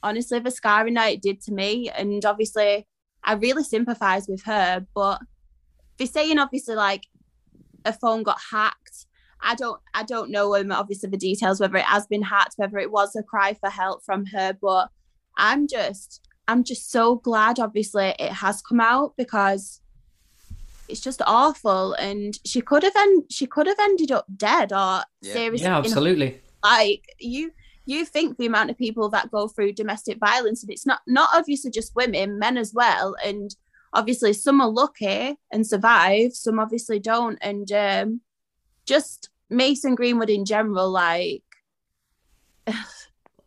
[0.01, 1.89] honestly, the scarring that it did to me.
[1.89, 2.88] And obviously
[3.23, 4.86] I really sympathize with her.
[4.95, 5.19] But
[5.97, 7.05] they're saying obviously like
[7.84, 9.05] a phone got hacked.
[9.41, 12.79] I don't I don't know um, obviously the details whether it has been hacked, whether
[12.79, 14.89] it was a cry for help from her, but
[15.38, 19.81] I'm just I'm just so glad obviously it has come out because
[20.88, 21.93] it's just awful.
[21.93, 25.34] And she could have en- she could have ended up dead or yeah.
[25.34, 26.39] seriously yeah absolutely.
[26.63, 27.51] like you
[27.86, 31.29] you think the amount of people that go through domestic violence and it's not not
[31.34, 33.15] obviously just women men as well.
[33.23, 33.55] And
[33.93, 37.38] obviously some are lucky and survive some obviously don't.
[37.41, 38.21] And um,
[38.86, 41.43] just mason greenwood in general like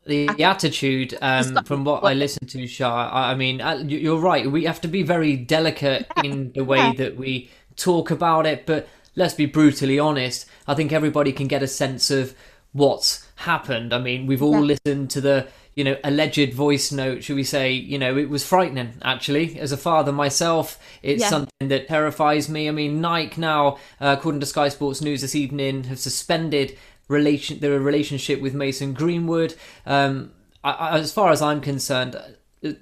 [0.08, 4.50] the, attitude um, from what I listened to, Shah, I mean, uh, you're right.
[4.50, 8.88] We have to be very delicate in the way that we talk about it, but
[9.14, 10.46] let's be brutally honest.
[10.66, 12.34] I think everybody can get a sense of
[12.72, 13.92] what's happened.
[13.92, 14.76] I mean, we've all Yeah.
[14.76, 17.22] listened to the you know alleged voice note.
[17.22, 17.70] Should we say?
[17.72, 18.94] You know, it was frightening.
[19.02, 21.28] Actually, as a father myself, it's Yeah.
[21.28, 22.68] something that terrifies me.
[22.68, 26.76] I mean, Nike now, uh, according to Sky Sports News this evening, have suspended
[27.08, 29.54] relation their relationship with Mason Greenwood.
[29.86, 32.16] Um, I, I, as far as I'm concerned,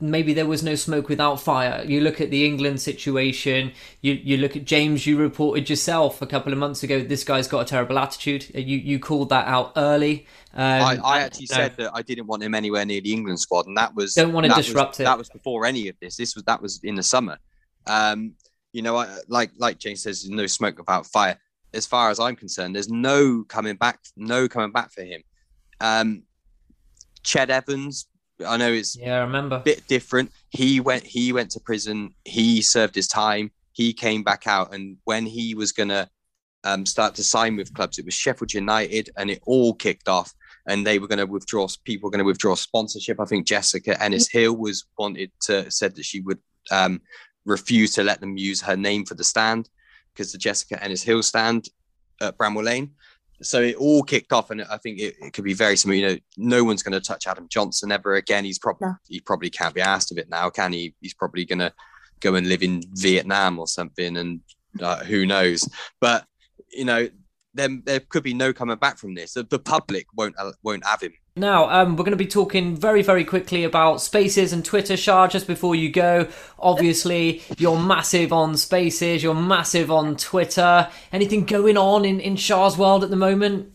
[0.01, 1.85] maybe there was no smoke without fire.
[1.87, 3.73] You look at the England situation.
[4.01, 5.07] You you look at James.
[5.07, 7.03] You reported yourself a couple of months ago.
[7.03, 8.55] This guy's got a terrible attitude.
[8.55, 10.27] You you called that out early.
[10.55, 11.57] Um, I, I actually no.
[11.57, 14.33] said that I didn't want him anywhere near the England squad, and that was Don't
[14.33, 15.05] that was- disrupt it.
[15.05, 16.17] That was before any of this.
[16.17, 17.39] This was that was in the summer.
[17.87, 18.35] Um,
[18.73, 21.39] you know, I, like like James says, there's no smoke without fire.
[21.77, 25.23] As far as I'm concerned, there's no coming back, no coming back for him.
[25.81, 26.23] Um,
[27.23, 28.09] Ched Evans,
[28.47, 29.57] I know it's Yeah, I remember.
[29.57, 30.33] a bit different.
[30.49, 32.15] He went he went to prison.
[32.25, 33.51] He served his time.
[33.73, 36.09] He came back out, and when he was gonna
[36.65, 40.33] um, start to sign with clubs, it was Sheffield United, and it all kicked off.
[40.69, 41.69] And they were going to withdraw.
[41.85, 43.21] People were going to withdraw sponsorship.
[43.21, 46.41] I think Jessica Ennis Hill was wanted to said that she would
[46.73, 47.01] um,
[47.45, 49.69] refuse to let them use her name for the stand
[50.17, 51.69] because the Jessica Ennis Hill stand
[52.21, 52.93] at Bramall Lane.
[53.43, 55.99] So it all kicked off, and I think it, it could be very similar.
[55.99, 58.47] You know, no one's going to touch Adam Johnson ever again.
[58.47, 58.95] He's probably No.
[59.07, 60.95] he probably can't be asked of it now, can he?
[61.03, 61.73] He's probably going to
[62.21, 64.41] go and live in Vietnam or something, and
[64.81, 65.69] uh, who knows?
[66.01, 66.25] But
[66.73, 67.09] you know,
[67.57, 69.35] then there could be no coming back from this.
[69.35, 71.13] The, the public won't uh, won't have him.
[71.39, 74.97] Now, um, we're going to be talking very, very quickly about Spaces and Twitter.
[74.97, 80.89] Shah, just before you go, obviously you're massive on Spaces, you're massive on Twitter.
[81.13, 83.71] Anything going on in, in Shah's world at the moment?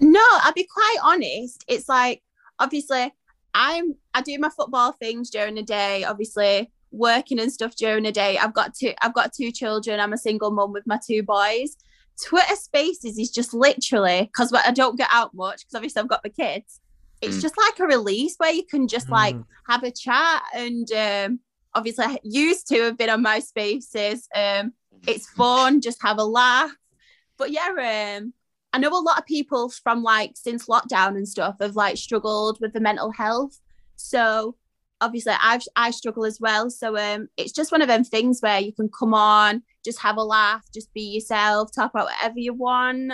[0.00, 1.62] No, I'll be quite honest.
[1.68, 2.22] It's like
[2.58, 3.12] obviously
[3.54, 8.12] I'm I do my football things during the day, obviously working and stuff during the
[8.12, 8.38] day.
[8.38, 10.00] I've got two I've got two children.
[10.00, 11.76] I'm a single mum with my two boys.
[12.20, 16.22] Twitter Spaces is just literally because I don't get out much because obviously I've got
[16.22, 16.80] the kids.
[17.20, 17.42] It's Mm.
[17.42, 19.44] just like a release where you can just like Mm.
[19.68, 21.40] have a chat and um
[21.74, 24.28] obviously I used to have been on my spaces.
[24.34, 24.72] Um
[25.06, 26.72] it's fun, just have a laugh.
[27.38, 27.68] But yeah,
[28.18, 28.34] um
[28.74, 32.58] I know a lot of people from like since lockdown and stuff have like struggled
[32.60, 33.58] with the mental health.
[33.96, 34.56] So
[35.00, 36.70] obviously I've I struggle as well.
[36.70, 40.16] So um it's just one of them things where you can come on, just have
[40.16, 43.12] a laugh, just be yourself, talk about whatever you want.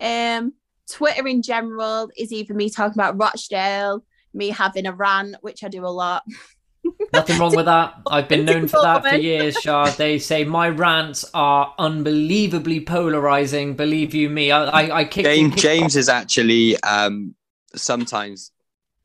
[0.00, 0.52] Um
[0.90, 5.68] Twitter in general is either me talking about Rochdale, me having a rant, which I
[5.68, 6.24] do a lot.
[7.12, 7.94] Nothing wrong with that.
[8.06, 9.90] I've been known for that for years, Shah.
[9.90, 13.74] They say my rants are unbelievably polarizing.
[13.74, 17.34] Believe you me, I, I, I kicked James kicked James is actually um,
[17.74, 18.52] sometimes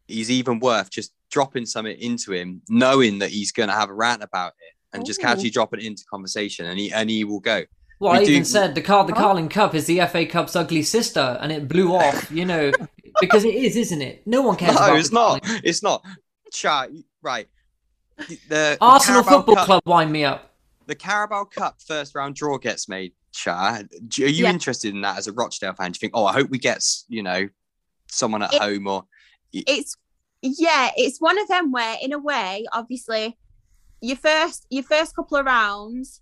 [0.08, 3.94] he's even worth just dropping something into him, knowing that he's going to have a
[3.94, 5.24] rant about it, and just oh.
[5.24, 7.64] casually dropping it into conversation, and he and he will go.
[8.00, 9.16] Well, We I even said the Car- the Oh.
[9.16, 12.30] Carling Cup is the FA Cup's ugly sister, and it blew off.
[12.32, 12.72] You know,
[13.22, 14.26] because it is, isn't it?
[14.26, 14.76] No one cares.
[14.76, 15.00] No, about it.
[15.00, 15.42] it's not.
[15.44, 16.06] Carling- It's not.
[16.52, 16.90] Chat
[17.22, 17.48] right.
[18.18, 20.54] The, the Arsenal Carabao Football Cup, Club wind me up.
[20.88, 23.14] the Carabao Cup first round draw gets made.
[23.34, 23.84] Char, are
[24.16, 24.50] you Yeah.
[24.50, 25.92] interested in that as a Rochdale fan?
[25.92, 27.50] Do you think, oh, I hope we get you know
[28.10, 29.04] someone at It- home or
[29.52, 29.96] it's
[30.42, 33.38] yeah, it's one of them where in a way, obviously,
[34.02, 36.22] your first your first couple of rounds,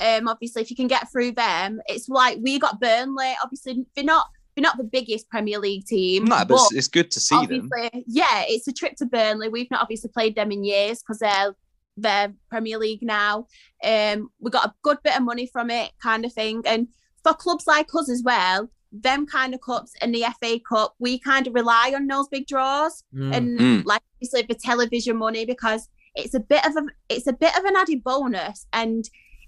[0.00, 3.34] um, obviously if you can get through them, it's like we got Burnley.
[3.42, 4.26] Obviously, they're not
[4.56, 6.24] they're not the biggest Premier League team.
[6.24, 6.36] no?
[6.36, 7.70] But but it's, it's good to see them.
[8.06, 9.48] yeah, it's a trip to Burnley.
[9.48, 11.54] We've not obviously played them in years because they're
[11.96, 13.46] they're Premier League now.
[13.84, 16.62] Um, we got a good bit of money from it, kind of thing.
[16.64, 16.88] And
[17.22, 21.18] for clubs like us as well, them kind of cups and the FA Cup, we
[21.18, 23.34] kind of rely on those big draws Mm.
[23.36, 23.84] and Mm.
[23.84, 27.64] like obviously the television money because it's a bit of a it's a bit of
[27.64, 29.04] an added bonus and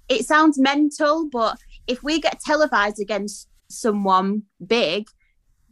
[0.09, 5.07] it sounds mental but if we get televised against someone big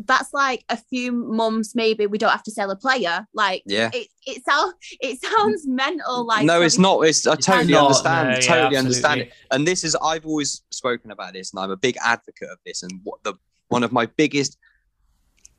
[0.07, 3.91] that's like a few months maybe we don't have to sell a player like Yeah.
[3.93, 7.01] it it sounds it sounds mental like no, it's not.
[7.07, 8.29] It's I totally not, understand.
[8.29, 9.33] no, yeah, totally understand it.
[9.51, 12.83] And this is I've always spoken about this, and I'm a big advocate of this.
[12.83, 13.35] And what the
[13.69, 14.57] one of my biggest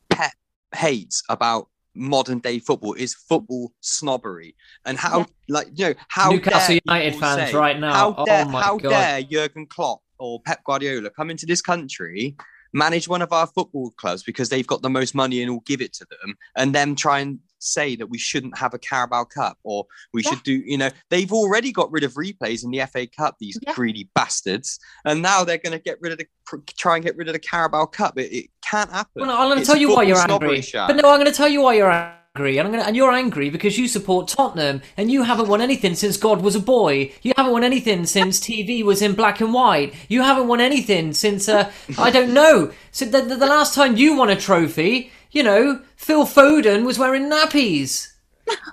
[0.10, 0.34] pet
[0.74, 5.26] hates about modern day football is football snobbery and how Yeah.
[5.50, 7.94] like you know how Newcastle dare United fans say- right now.
[7.94, 8.90] How oh dare, my how god!
[8.90, 12.36] dare Jurgen Klopp or Pep Guardiola come into this country,
[12.74, 15.82] manage one of our football clubs because they've got the most money and will give
[15.82, 19.58] it to them, and then try and say that we shouldn't have a Carabao Cup
[19.64, 20.32] or we Yeah.
[20.32, 23.58] should do, you know, they've already got rid of replays in the FA Cup, these
[23.62, 23.74] Yeah.
[23.76, 26.26] greedy bastards, and now they're going to get rid of the
[26.78, 28.18] try and get rid of the Carabao Cup.
[28.18, 29.22] It, it can't happen.
[29.22, 30.60] Well, I'm going to tell you why you're angry.
[30.60, 30.88] Shaq.
[30.88, 33.12] But no, I'm going to tell you why you're angry, and I'm gonna, and you're
[33.12, 37.12] angry because you support Tottenham, and you haven't won anything since God was a boy.
[37.22, 39.94] You haven't won anything since TV was in black and white.
[40.08, 42.72] You haven't won anything since uh, I don't know.
[42.92, 46.98] So the, the, the last time you won a trophy, you know, Phil Foden was
[46.98, 48.14] wearing nappies.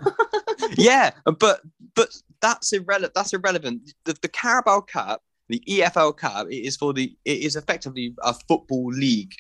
[0.77, 1.61] yeah, but
[1.95, 3.15] but that's irrelevant.
[3.15, 3.95] That's irrelevant.
[4.05, 7.17] The, the Carabao Cup, the EFL Cup, it is for the.
[7.25, 9.35] It is effectively a football league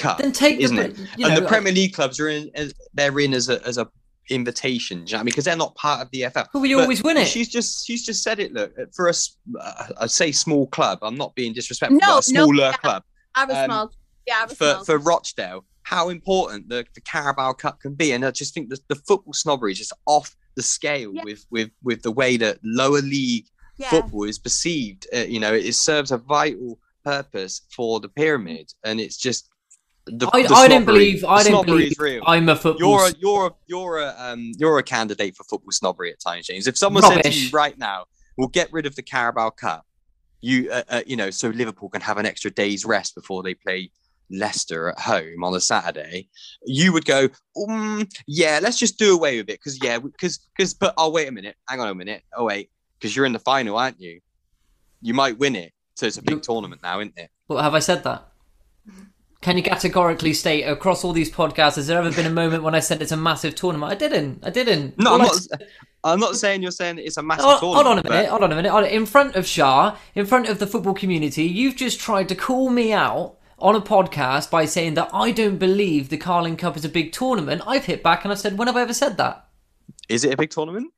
[0.00, 0.18] cup.
[0.18, 0.96] Then take the- isn't it?
[1.16, 2.50] you and know, the Premier League clubs are in.
[2.54, 3.88] as- They're in as a as a
[4.30, 5.04] invitation.
[5.06, 5.26] you know I mean?
[5.26, 6.46] Because they're not part of the EFL.
[6.52, 7.26] But we But always win it.
[7.28, 8.52] She's just she's just said it.
[8.52, 10.98] Look, for a s- uh, I say small club.
[11.02, 11.98] I'm not being disrespectful.
[12.00, 12.72] No, but a no, smaller yeah.
[12.72, 13.02] club
[13.36, 13.92] Are a Um, small.
[14.26, 14.84] Yeah, are a for small.
[14.84, 15.64] for Rochdale.
[15.82, 19.32] How important the, the Carabao Cup can be, and I just think that the football
[19.32, 21.22] snobbery is just off the scale Yeah.
[21.24, 23.46] with with with the way that lower league
[23.78, 23.90] yeah.
[23.90, 25.06] football is perceived.
[25.14, 29.48] Uh, you know, it serves a vital purpose for the pyramid, and it's just
[30.06, 30.28] the.
[30.32, 31.24] I, the I didn't believe.
[31.24, 31.94] I don't believe.
[31.98, 32.22] real.
[32.26, 33.00] I'm a football.
[33.00, 36.46] You're a, you're a, you're a um you're a candidate for football snobbery at times,
[36.46, 36.66] James.
[36.66, 39.86] If someone said to you right now, "We'll get rid of the Carabao Cup,"
[40.40, 43.54] you uh, uh, you know, so Liverpool can have an extra day's rest before they
[43.54, 43.90] play
[44.30, 46.28] Leicester at home on a Saturday,
[46.64, 47.28] you would go,
[47.68, 51.28] um, "Yeah, let's just do away with it," because yeah, because because but oh wait
[51.28, 54.20] a minute, hang on a minute, oh wait, because you're in the final, aren't you?
[55.02, 57.30] You might win it, so it's a big tournament now, isn't it?
[57.48, 58.28] Well, have I said that?
[59.42, 62.74] Can you categorically state across all these podcasts, has there ever been a moment when
[62.74, 63.90] I said it's a massive tournament?
[63.90, 64.44] I didn't.
[64.44, 64.98] I didn't.
[64.98, 65.62] No, All I'm I not.
[66.02, 67.76] I'm not saying you're saying it's a massive Hold, tournament.
[67.76, 68.28] hold on a but- minute.
[68.30, 68.92] Hold on a minute.
[68.92, 72.68] In front of Shah, in front of the football community, you've just tried to call
[72.70, 76.84] me out on a podcast by saying that I don't believe the Carling Cup is
[76.84, 77.62] a big tournament.
[77.66, 79.46] I've hit back and I've said, when have I ever said that?
[80.08, 80.92] Is it a big tournament?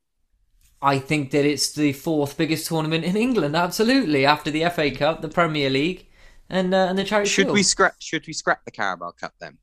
[0.81, 3.55] I think that it's the fourth biggest tournament in England.
[3.57, 6.07] Absolutely, after the FA Cup, the Premier League,
[6.53, 7.95] and uh, and the Charity Should we scrap?
[7.99, 9.59] Should we scrap the Carabao Cup then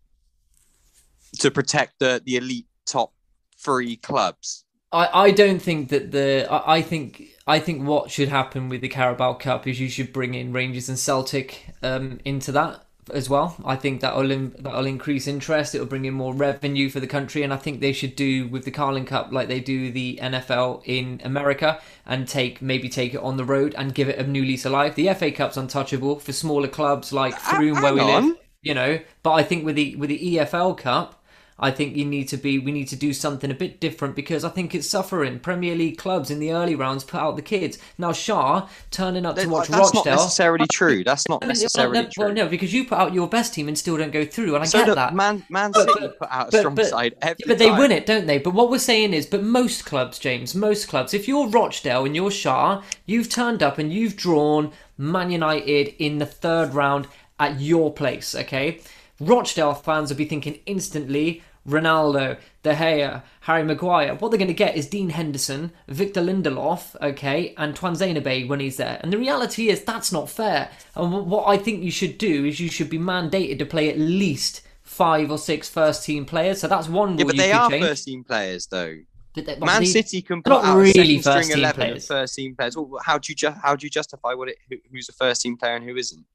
[1.40, 3.14] to protect the the elite top
[3.58, 4.66] three clubs?
[4.92, 8.82] I, I don't think that the I, I think I think what should happen with
[8.82, 13.30] the Carabao Cup is you should bring in Rangers and Celtic um, into that as
[13.30, 13.56] well.
[13.66, 15.76] I think that'll that'll increase interest.
[15.76, 18.66] It'll bring in more revenue for the country, and I think they should do with
[18.66, 23.22] the Carling Cup like they do the NFL in America and take maybe take it
[23.22, 24.96] on the road and give it a new lease of life.
[24.96, 28.30] The FA Cup's untouchable for smaller clubs like uh, Frome where we on.
[28.30, 29.00] live, you know.
[29.24, 31.16] But I think with the with the EFL Cup.
[31.60, 32.58] I think you need to be.
[32.60, 35.40] We need to do something a bit different because I think it's suffering.
[35.40, 37.78] Premier League clubs in the early rounds put out the kids.
[37.98, 39.80] Now Shah turning up to watch Rochdale.
[39.80, 41.04] That's not necessarily true.
[41.04, 42.26] That's not Well, necessarily no, true.
[42.26, 44.64] Well, no, because you put out your best team and still don't go through, and
[44.64, 45.14] I so get look, that.
[45.14, 47.70] Man, Man City but- put out a but- strong but- side every Yeah, but they
[47.70, 47.80] time.
[47.80, 48.38] win it, don't they?
[48.38, 52.16] But what we're saying is, but most clubs, James, most clubs, if you're Rochdale and
[52.16, 57.08] you're Shah, you've turned up and you've drawn Man United in the third round
[57.40, 58.80] at your place, okay?
[59.22, 64.16] Rochdale fans will be thinking instantly Ronaldo, De Gea, Harry Maguire.
[64.16, 68.78] What they're going to get is Dean Henderson, Victor Lindelof, okay, and Tuanzebe when he's
[68.78, 69.00] there.
[69.02, 70.70] And the reality is that's not fair.
[70.96, 74.00] And what I think you should do is you should be mandated to play at
[74.00, 76.60] least five or six first team players.
[76.62, 77.84] So that's one rule Yeah, but they are change.
[77.86, 78.96] first team players though.
[79.36, 82.08] They- Man City can put not out really second first string team eleven players.
[82.08, 82.76] first team players.
[82.76, 85.42] Well, how do you ju- how do you justify what it who, who's a first
[85.44, 86.26] team player and who isn't?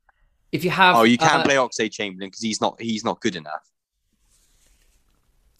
[0.53, 3.21] If you have, Oh, you can't uh, play Oxlade Chamberlain because he's not he's not
[3.21, 3.69] good enough.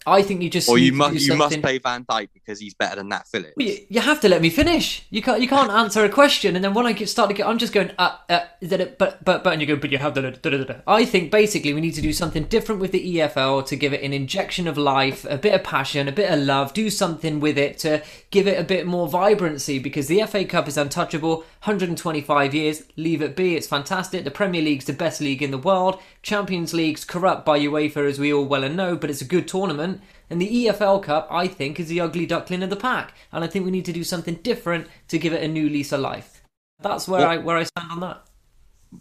[0.07, 2.95] I think you just Or you must you must play Van Dijk because he's better
[2.95, 3.53] than that Phillips.
[3.57, 5.05] Well, you, you have to let me finish.
[5.09, 5.41] You can't.
[5.41, 7.73] You can't answer a question, and then when I get start to get, I'm just
[7.73, 7.91] going.
[7.97, 8.97] Uh, uh, is that it?
[8.99, 9.75] But but but, and you go.
[9.75, 10.75] But you have da, da, da.
[10.85, 14.03] I think basically we need to do something different with the EFL to give it
[14.03, 16.73] an injection of life, a bit of passion, a bit of love.
[16.73, 20.67] Do something with it to give it a bit more vibrancy because the FA Cup
[20.67, 21.45] is untouchable.
[21.65, 22.83] 125 years.
[22.95, 23.55] Leave it be.
[23.55, 24.23] It's fantastic.
[24.23, 25.99] The Premier League's the best league in the world.
[26.21, 29.47] Champions League's corrupt by UEFA, as we all well and know, but it's a good
[29.47, 29.99] tournament.
[30.29, 33.13] And the EFL Cup, I think, is the ugly duckling of the pack.
[33.31, 35.91] And I think we need to do something different to give it a new lease
[35.91, 36.43] of life.
[36.81, 38.23] That's where What- I where I stand on that.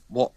[0.09, 0.33] What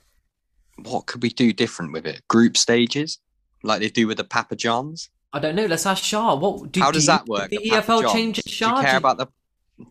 [0.84, 2.28] what could we do different with it?
[2.28, 3.20] Group stages,
[3.64, 5.10] like they do with the Papa Johns.
[5.34, 5.66] I don't know.
[5.66, 6.36] Let's ask Shah.
[6.36, 7.50] What do, How do does you that work?
[7.50, 8.76] The the EFL changes Do Shah.
[8.78, 9.28] you care Do- about the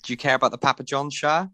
[0.02, 1.46] Do you care about the Papa John Shah?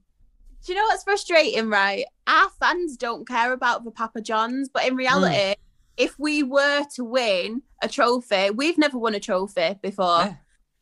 [0.64, 2.04] Do you know what's frustrating, right?
[2.26, 5.54] Our fans don't care about the Papa Johns, but in reality,
[5.96, 10.20] if we were to win a trophy, we've never won a trophy before.
[10.20, 10.34] Yeah.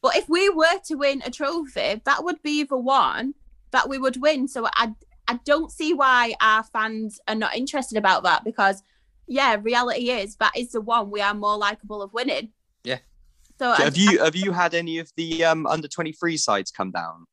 [0.02, 3.34] But if we were to win a trophy, that would be the one
[3.70, 4.48] that we would win.
[4.48, 4.94] So I
[5.28, 8.82] I don't see why our fans are not interested about that because
[9.26, 12.50] yeah, reality is that is the one we are more likable of winning.
[12.84, 12.98] Yeah.
[13.58, 16.36] So So I- have you have you had any of the um, under twenty three
[16.36, 17.24] sides come down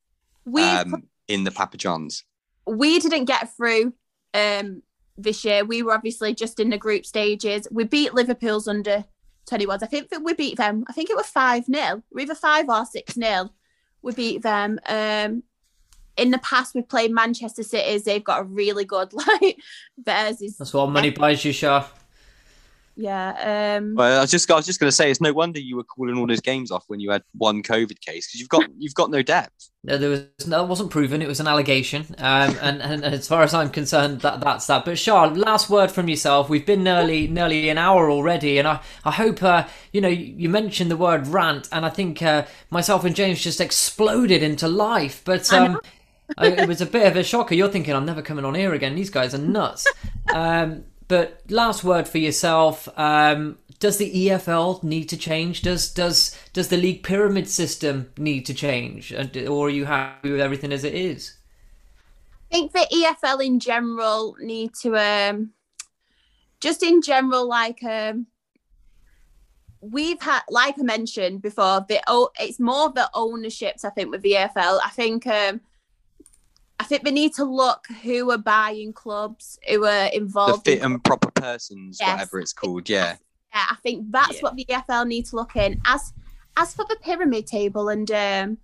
[0.46, 2.24] we um, in the Papa Johns?
[2.68, 3.94] We didn't get through
[4.34, 4.82] um
[5.18, 5.66] this year.
[5.66, 7.68] We were obviously just in the group stages.
[7.72, 9.06] We beat Liverpool's under
[9.50, 9.84] 21s.
[9.84, 10.86] I think that we beat them.
[10.88, 13.50] I think it was 5 0, either 5 or 6 0.
[14.02, 14.80] We beat them.
[14.88, 15.44] Um,
[16.18, 17.98] in the past, we've played Manchester City.
[18.00, 19.60] They've got a really good, like,
[19.98, 20.58] theirs is.
[20.58, 21.88] That's what money buys you, Shah.
[22.98, 23.78] Yeah.
[23.78, 25.76] Um, Well, I was just I was just going to say it's no wonder you
[25.76, 28.64] were calling all those games off when you had one COVID case because you've got
[28.78, 29.70] you've got no depth.
[29.84, 31.22] No, there was no, it wasn't proven.
[31.22, 34.84] It was an allegation, um, and, and as far as I'm concerned, that that's that.
[34.84, 36.50] But Shah, last word from yourself.
[36.50, 40.50] We've been nearly nearly an hour already, and I I hope uh, you know you
[40.50, 45.22] mentioned the word rant, and I think uh, myself and James just exploded into life.
[45.24, 45.80] But um,
[46.36, 47.54] I, it was a bit of a shocker.
[47.54, 48.96] You're thinking I'm never coming on here again.
[48.96, 49.86] These guys are nuts.
[50.36, 52.88] Um, but last word for yourself.
[52.98, 55.62] Um, does the EFL need to change?
[55.62, 60.42] Does does does the league pyramid system need to change, or are you happy with
[60.42, 61.36] everything as it is?
[62.52, 65.52] I think the EFL in general need to um
[66.60, 68.28] just in general like um
[69.82, 74.22] we've had like I mentioned before the oh it's more the ownerships I think with
[74.22, 75.62] the EFL I think um
[76.80, 80.78] I think we need to look who are buying clubs who are The involved in
[80.78, 82.12] fit and proper persons, Yes.
[82.14, 82.88] whatever it's called.
[82.90, 83.16] Yeah.
[83.54, 84.42] Yeah, I think that's Yeah.
[84.42, 85.82] what the EFL need to look in.
[85.86, 86.14] As
[86.60, 88.58] as for the pyramid table, and um,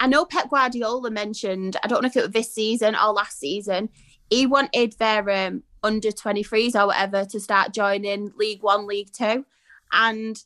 [0.00, 3.38] I know Pep Guardiola mentioned, I don't know if it was this season or last
[3.38, 3.88] season,
[4.30, 9.46] he wanted their um, under 23s or whatever to start joining League One, League Two.
[9.92, 10.42] And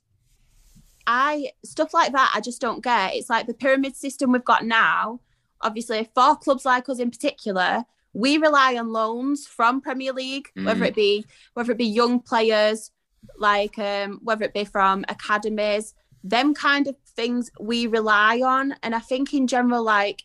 [1.06, 3.14] I stuff like that I just don't get.
[3.14, 5.20] It's like the pyramid system we've got now,
[5.62, 10.84] obviously for clubs like us in particular, we rely on loans from Premier League, whether
[10.84, 10.88] Mm.
[10.88, 12.90] it be whether it be young players,
[13.38, 18.74] like um, whether it be from academies, them kind of things we rely on.
[18.82, 20.24] And I think in general, like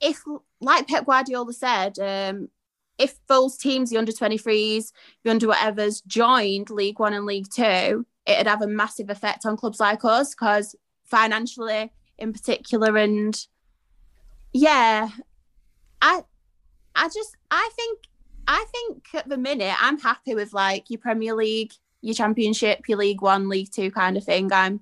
[0.00, 0.22] if
[0.60, 2.48] like Pep Guardiola said, um,
[2.98, 4.92] if those teams, the under 23s,
[5.22, 9.56] the under whatever's joined League One and League Two, it'd have a massive effect on
[9.56, 13.46] clubs like us because financially in particular and
[14.54, 15.08] yeah,
[16.00, 16.22] I
[16.94, 17.98] I just I think
[18.48, 22.98] I think at the minute I'm happy with like your Premier League, your Championship, your
[22.98, 24.50] League One, League Two kind of thing.
[24.52, 24.80] I'm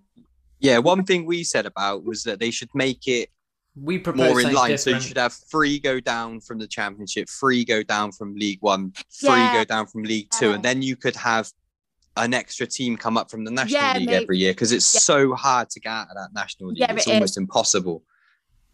[0.61, 0.79] Yeah.
[0.79, 3.31] One thing we said about was that they should make it
[3.75, 4.79] We propose more in something line.
[4.79, 8.59] So you should have three go down from the championship, three go down from League
[8.61, 9.55] One, three Yeah.
[9.55, 10.55] go down from League Two, Yeah.
[10.57, 11.51] and then you could have
[12.19, 14.93] an extra team come up from the National Yeah, League maybe- every year because it's
[14.93, 15.01] Yeah.
[15.01, 16.81] so hard to get out of that National League.
[16.81, 17.15] Yeah, it's it is.
[17.15, 18.05] almost impossible.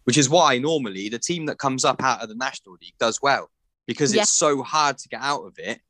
[0.09, 3.19] Which is why normally the team that comes up out of the National League does
[3.21, 3.51] well
[3.85, 4.23] because Yeah.
[4.23, 5.81] it's so hard to get out of it.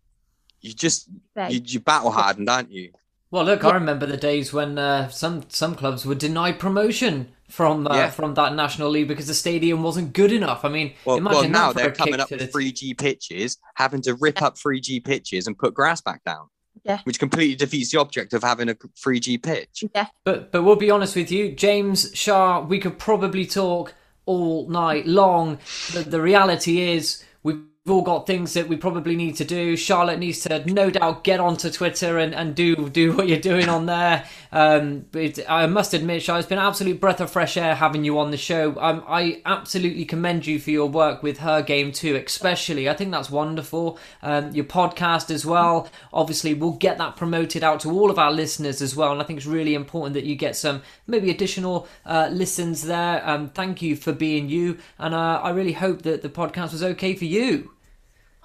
[0.59, 1.07] You just
[1.37, 1.51] say.
[1.53, 2.91] you, you battle hardened, aren't you?
[3.31, 7.87] Well, look, I remember the days when uh, some some clubs were denied promotion from
[7.87, 8.09] uh, Yeah.
[8.09, 10.65] from that national league because the stadium wasn't good enough.
[10.65, 14.01] I mean, Well, imagine well now for they're coming up to with 3G pitches, having
[14.01, 16.47] to rip up 3G pitches and put grass back down.
[16.83, 16.99] Yeah.
[17.05, 19.85] Which completely defeats the object of having a 3G pitch.
[19.95, 22.59] yeah, But but we'll be honest with you, James Shah.
[22.59, 23.93] We could probably talk
[24.29, 25.57] all night long.
[25.93, 29.75] The, the reality is we've all got things that we probably need to do.
[29.75, 33.69] Charlotte needs to no doubt get onto Twitter and, and do do what you're doing
[33.69, 34.25] on there.
[34.51, 38.03] Um, but I must admit, Charlotte, it's been an absolute breath of fresh air having
[38.03, 38.75] you on the show.
[38.79, 42.89] Um, I absolutely commend you for your work with her game too, especially.
[42.89, 43.99] I think that's wonderful.
[44.21, 45.89] Um, your podcast as well.
[46.11, 49.11] Obviously, we'll get that promoted out to all of our listeners as well.
[49.11, 53.27] And I think it's really important that you get some maybe additional uh, listens there.
[53.27, 56.83] Um, thank you for being you, and uh, I really hope that the podcast was
[56.83, 57.71] okay for you.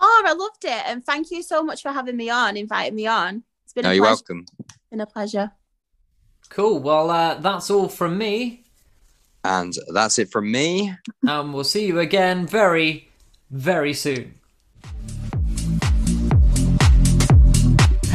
[0.07, 3.07] Oh, I loved it, and thank you so much for having me on, inviting me
[3.07, 3.43] on.
[3.65, 4.15] It's been No, a you're pleasure.
[4.29, 4.47] welcome.
[4.91, 5.53] Been a pleasure.
[6.51, 6.79] Cool.
[6.81, 8.65] Well, uh, that's all from me,
[9.45, 10.95] And that's it from me.
[11.27, 13.09] and we'll see you again very,
[13.51, 14.35] very soon.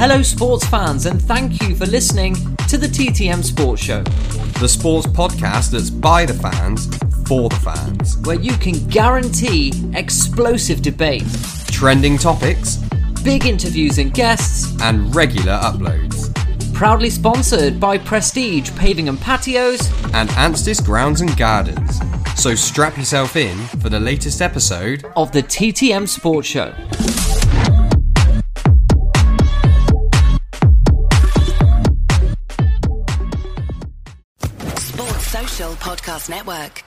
[0.01, 2.35] Hello, sports fans, and thank you for listening
[2.69, 4.03] to the TTM Sports Show,
[4.59, 6.85] The sports podcast that's by the fans,
[7.27, 8.17] for the fans.
[8.19, 11.23] where you can guarantee explosive debate,
[11.79, 12.75] Trending topics
[13.23, 16.27] big interviews and guests, and regular uploads.
[16.73, 19.79] proudly sponsored by Prestige Paving and Patios.
[20.13, 22.01] And Anstis Grounds and Gardens.
[22.35, 26.73] So strap yourself in for the latest episode of the TTM Sports Show.
[34.75, 36.83] Sports Social Podcast Network.